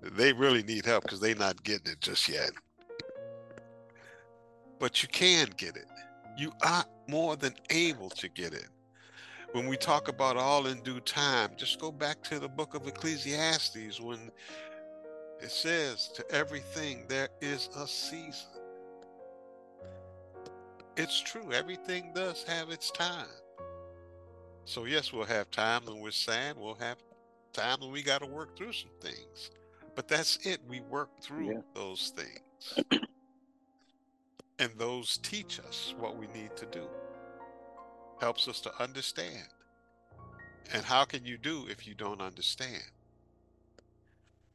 they 0.00 0.32
really 0.32 0.62
need 0.62 0.86
help 0.86 1.02
because 1.02 1.20
they're 1.20 1.34
not 1.34 1.62
getting 1.62 1.92
it 1.92 2.00
just 2.00 2.26
yet. 2.28 2.52
But 4.82 5.00
you 5.00 5.08
can 5.08 5.46
get 5.56 5.76
it. 5.76 5.86
You 6.36 6.52
are 6.60 6.84
more 7.06 7.36
than 7.36 7.54
able 7.70 8.10
to 8.10 8.28
get 8.28 8.52
it. 8.52 8.66
When 9.52 9.68
we 9.68 9.76
talk 9.76 10.08
about 10.08 10.36
all 10.36 10.66
in 10.66 10.82
due 10.82 10.98
time, 10.98 11.50
just 11.56 11.78
go 11.78 11.92
back 11.92 12.20
to 12.24 12.40
the 12.40 12.48
book 12.48 12.74
of 12.74 12.88
Ecclesiastes 12.88 14.00
when 14.00 14.18
it 15.40 15.52
says 15.52 16.08
to 16.16 16.28
everything 16.32 17.04
there 17.06 17.28
is 17.40 17.68
a 17.76 17.86
season. 17.86 18.48
It's 20.96 21.20
true. 21.20 21.52
Everything 21.52 22.10
does 22.12 22.42
have 22.42 22.70
its 22.70 22.90
time. 22.90 23.28
So 24.64 24.86
yes, 24.86 25.12
we'll 25.12 25.26
have 25.26 25.48
time 25.52 25.82
when 25.86 26.00
we're 26.00 26.10
sad. 26.10 26.56
We'll 26.58 26.74
have 26.74 26.96
time 27.52 27.78
when 27.82 27.92
we 27.92 28.02
got 28.02 28.20
to 28.22 28.26
work 28.26 28.56
through 28.56 28.72
some 28.72 28.90
things. 29.00 29.52
But 29.94 30.08
that's 30.08 30.44
it. 30.44 30.58
We 30.66 30.80
work 30.80 31.10
through 31.22 31.50
Yeah. 31.50 31.60
those 31.72 32.12
things. 32.16 33.00
and 34.62 34.70
those 34.78 35.16
teach 35.16 35.58
us 35.58 35.92
what 35.98 36.16
we 36.16 36.28
need 36.28 36.54
to 36.56 36.66
do. 36.66 36.84
Helps 38.20 38.46
us 38.46 38.60
to 38.60 38.70
understand. 38.80 39.48
And 40.72 40.84
how 40.84 41.04
can 41.04 41.24
you 41.24 41.36
do 41.36 41.66
if 41.68 41.84
you 41.84 41.94
don't 41.94 42.20
understand? 42.20 42.84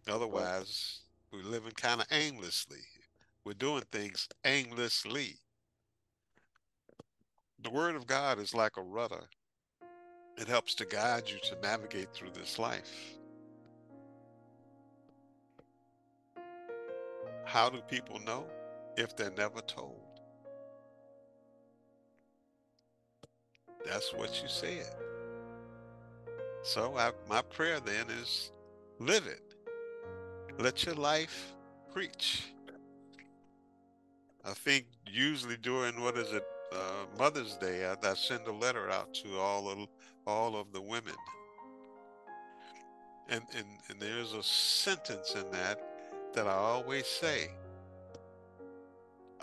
Otherwise, 0.10 1.02
we're 1.34 1.44
living 1.44 1.74
kind 1.74 2.00
of 2.00 2.08
aimlessly. 2.10 2.80
We're 3.44 3.54
doing 3.54 3.84
things 3.92 4.30
aimlessly. 4.46 5.36
The 7.62 7.70
Word 7.70 7.98
of 7.98 8.08
God 8.08 8.40
is 8.40 8.54
like 8.54 8.78
a 8.78 8.82
rudder, 8.82 9.26
it 10.38 10.48
helps 10.48 10.74
to 10.76 10.86
guide 10.86 11.24
you 11.28 11.38
to 11.50 11.62
navigate 11.62 12.14
through 12.14 12.30
this 12.34 12.58
life. 12.58 13.18
How 17.44 17.70
do 17.70 17.82
people 17.90 18.20
know 18.20 18.46
if 18.98 19.16
they're 19.16 19.32
never 19.32 19.62
told? 19.62 20.02
That's 23.86 24.14
what 24.14 24.42
you 24.42 24.50
said. 24.50 24.94
So 26.64 26.98
I, 26.98 27.12
my 27.30 27.42
prayer 27.42 27.80
then 27.80 28.08
is 28.22 28.52
live 29.00 29.26
it. 29.28 29.42
Let 30.60 30.86
your 30.86 30.96
life 30.96 31.54
preach. 31.94 32.52
I 34.44 34.54
think 34.54 34.86
usually 35.06 35.58
during 35.58 36.02
what 36.02 36.18
is 36.18 36.32
it, 36.34 36.44
uh, 36.74 37.06
Mother's 37.18 37.56
Day, 37.58 37.86
I, 37.86 38.10
I 38.10 38.14
send 38.16 38.48
a 38.48 38.52
letter 38.52 38.90
out 38.90 39.14
to 39.16 39.38
all 39.38 39.70
of 39.70 39.88
all 40.26 40.58
of 40.58 40.74
the 40.74 40.82
women, 40.82 41.16
and 43.30 43.44
and 43.56 43.68
and 43.90 44.02
there's 44.02 44.34
a 44.34 44.44
sentence 44.44 45.36
in 45.36 45.50
that 45.52 45.80
that 46.34 46.48
I 46.48 46.54
always 46.54 47.08
say. 47.08 47.50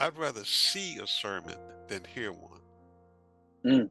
I'd 0.05 0.19
rather 0.19 0.45
see 0.45 0.99
a 0.99 1.07
sermon 1.07 1.57
than 1.88 2.03
hear 2.05 2.31
one. 2.31 2.61
Mm. 3.64 3.90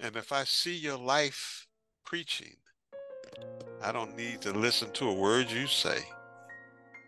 And 0.00 0.16
if 0.16 0.32
I 0.32 0.44
see 0.44 0.74
your 0.74 0.96
life 0.96 1.66
preaching, 2.06 2.56
I 3.82 3.92
don't 3.92 4.16
need 4.16 4.40
to 4.40 4.52
listen 4.52 4.90
to 4.92 5.10
a 5.10 5.12
word 5.12 5.50
you 5.50 5.66
say 5.66 5.98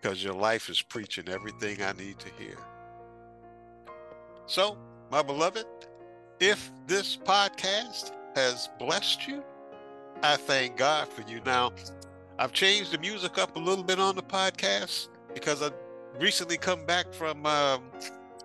because 0.03 0.23
your 0.23 0.35
life 0.35 0.69
is 0.69 0.83
preaching 0.83 1.31
everything 1.31 1.83
I 1.83 1.93
need 1.93 2.19
to 2.19 2.29
hear. 2.39 2.59
So, 4.45 4.77
my 5.11 5.23
beloved, 5.23 5.65
if 6.41 6.71
this 6.87 7.17
podcast 7.17 8.13
has 8.35 8.69
blessed 8.79 9.27
you, 9.27 9.43
I 10.23 10.37
thank 10.37 10.77
God 10.77 11.09
for 11.09 11.23
you. 11.23 11.41
Now, 11.47 11.73
I've 12.39 12.53
changed 12.53 12.93
the 12.93 12.99
music 12.99 13.39
up 13.39 13.57
a 13.57 13.61
little 13.61 13.85
bit 13.85 13.99
on 13.99 14.15
the 14.15 14.23
podcast 14.23 15.09
because 15.33 15.63
I 15.63 15.71
recently 16.19 16.57
come 16.57 16.85
back 16.87 17.13
from, 17.13 17.45
um, 17.47 17.83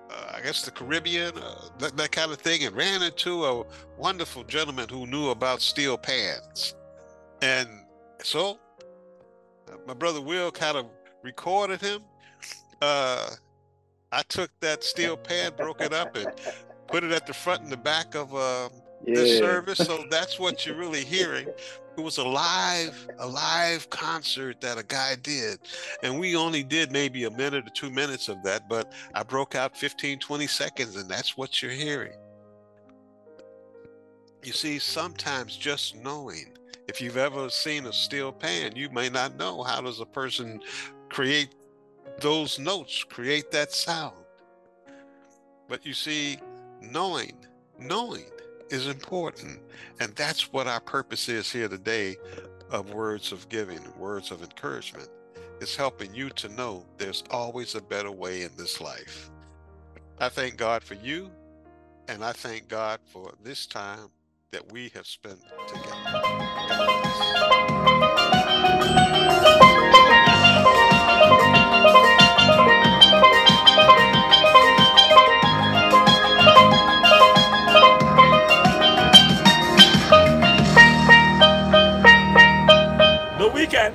uh, 0.10 0.34
I 0.36 0.41
guess, 0.41 0.63
the 0.63 0.71
Caribbean, 0.71 1.38
uh, 1.38 1.55
that, 1.79 1.95
that 1.97 2.12
kind 2.12 2.32
of 2.32 2.39
thing, 2.39 2.63
and 2.63 2.75
ran 2.75 3.01
into 3.03 3.45
a 3.45 3.63
wonderful 3.97 4.43
gentleman 4.43 4.89
who 4.89 5.05
knew 5.05 5.29
about 5.29 5.62
steel 5.62 5.97
pans. 5.97 6.75
And 7.41 7.67
so, 8.23 8.60
uh, 9.71 9.75
my 9.88 9.93
brother 9.93 10.21
Will 10.21 10.51
kind 10.51 10.77
of 10.77 10.88
recorded 11.23 11.82
him. 11.82 12.01
Uh, 12.82 13.29
I 14.12 14.23
took 14.23 14.49
that 14.62 14.84
steel 14.84 15.15
pan, 15.15 15.51
broke 15.55 15.82
it 15.82 15.93
up, 15.93 16.15
and 16.15 16.27
put 16.88 17.03
it 17.03 17.12
at 17.12 17.27
the 17.27 17.34
front 17.34 17.62
and 17.62 17.71
the 17.71 17.77
back 17.77 18.15
of 18.15 18.34
uh, 18.34 18.69
this 19.05 19.34
Yeah. 19.34 19.39
service. 19.39 19.77
So 19.77 20.05
that's 20.10 20.39
what 20.39 20.65
you're 20.65 20.77
really 20.77 21.05
hearing. 21.05 21.47
It 22.00 22.04
was 22.04 22.18
a 22.18 22.24
live, 22.24 23.10
a 23.20 23.28
live 23.28 23.90
concert 23.90 24.62
that 24.62 24.78
a 24.78 24.84
guy 24.84 25.16
did. 25.22 25.60
And 26.02 26.18
we 26.18 26.34
only 26.38 26.64
did 26.64 26.94
maybe 26.94 27.26
a 27.26 27.32
minute 27.32 27.68
or 27.68 27.72
two 27.72 27.90
minutes 27.90 28.30
of 28.30 28.42
that, 28.44 28.70
but 28.70 28.94
I 29.14 29.24
broke 29.24 29.54
out 29.54 29.76
15, 29.76 30.20
20 30.20 30.48
seconds, 30.48 30.96
and 30.96 31.10
that's 31.10 31.36
what 31.36 31.62
you're 31.62 31.74
hearing. 31.74 32.14
You 34.44 34.54
see, 34.54 34.80
sometimes 34.80 35.58
just 35.58 35.98
knowing 35.98 36.54
If 36.90 37.02
you've 37.02 37.18
ever 37.18 37.50
seen 37.52 37.86
a 37.86 37.94
steel 37.94 38.32
pan, 38.32 38.76
you 38.76 38.90
may 38.90 39.10
not 39.10 39.38
know 39.38 39.62
how 39.62 39.80
does 39.82 40.00
a 40.00 40.08
person 40.08 40.60
create 41.10 41.54
those 42.20 42.58
notes, 42.58 43.04
create 43.04 43.52
that 43.52 43.72
sound. 43.72 44.16
But 45.68 45.86
you 45.86 45.94
see, 45.94 46.40
knowing, 46.82 47.46
knowing 47.78 48.32
is 48.69 48.88
important. 48.88 49.60
And 49.99 50.15
that's 50.15 50.51
what 50.53 50.67
our 50.67 50.79
purpose 50.79 51.29
is 51.29 51.51
here 51.51 51.67
today 51.67 52.17
of 52.71 52.93
words 52.93 53.32
of 53.32 53.49
giving, 53.49 53.79
words 53.97 54.32
of 54.32 54.41
encouragement. 54.41 55.10
Is 55.62 55.75
helping 55.75 56.13
you 56.15 56.29
to 56.29 56.47
know 56.49 56.86
there's 56.97 57.21
always 57.32 57.75
a 57.75 57.82
better 57.82 58.12
way 58.12 58.43
in 58.43 58.51
this 58.58 58.79
life. 58.79 59.29
I 60.17 60.29
thank 60.29 60.55
God 60.55 60.84
for 60.84 60.93
you, 60.93 61.29
and 62.08 62.23
I 62.23 62.32
thank 62.32 62.69
God 62.69 63.01
for 63.05 63.34
this 63.43 63.65
time 63.65 64.08
that 64.51 64.71
we 64.71 64.89
have 64.95 65.05
spent 65.05 65.39
together. 65.67 66.99
can. 83.69 83.93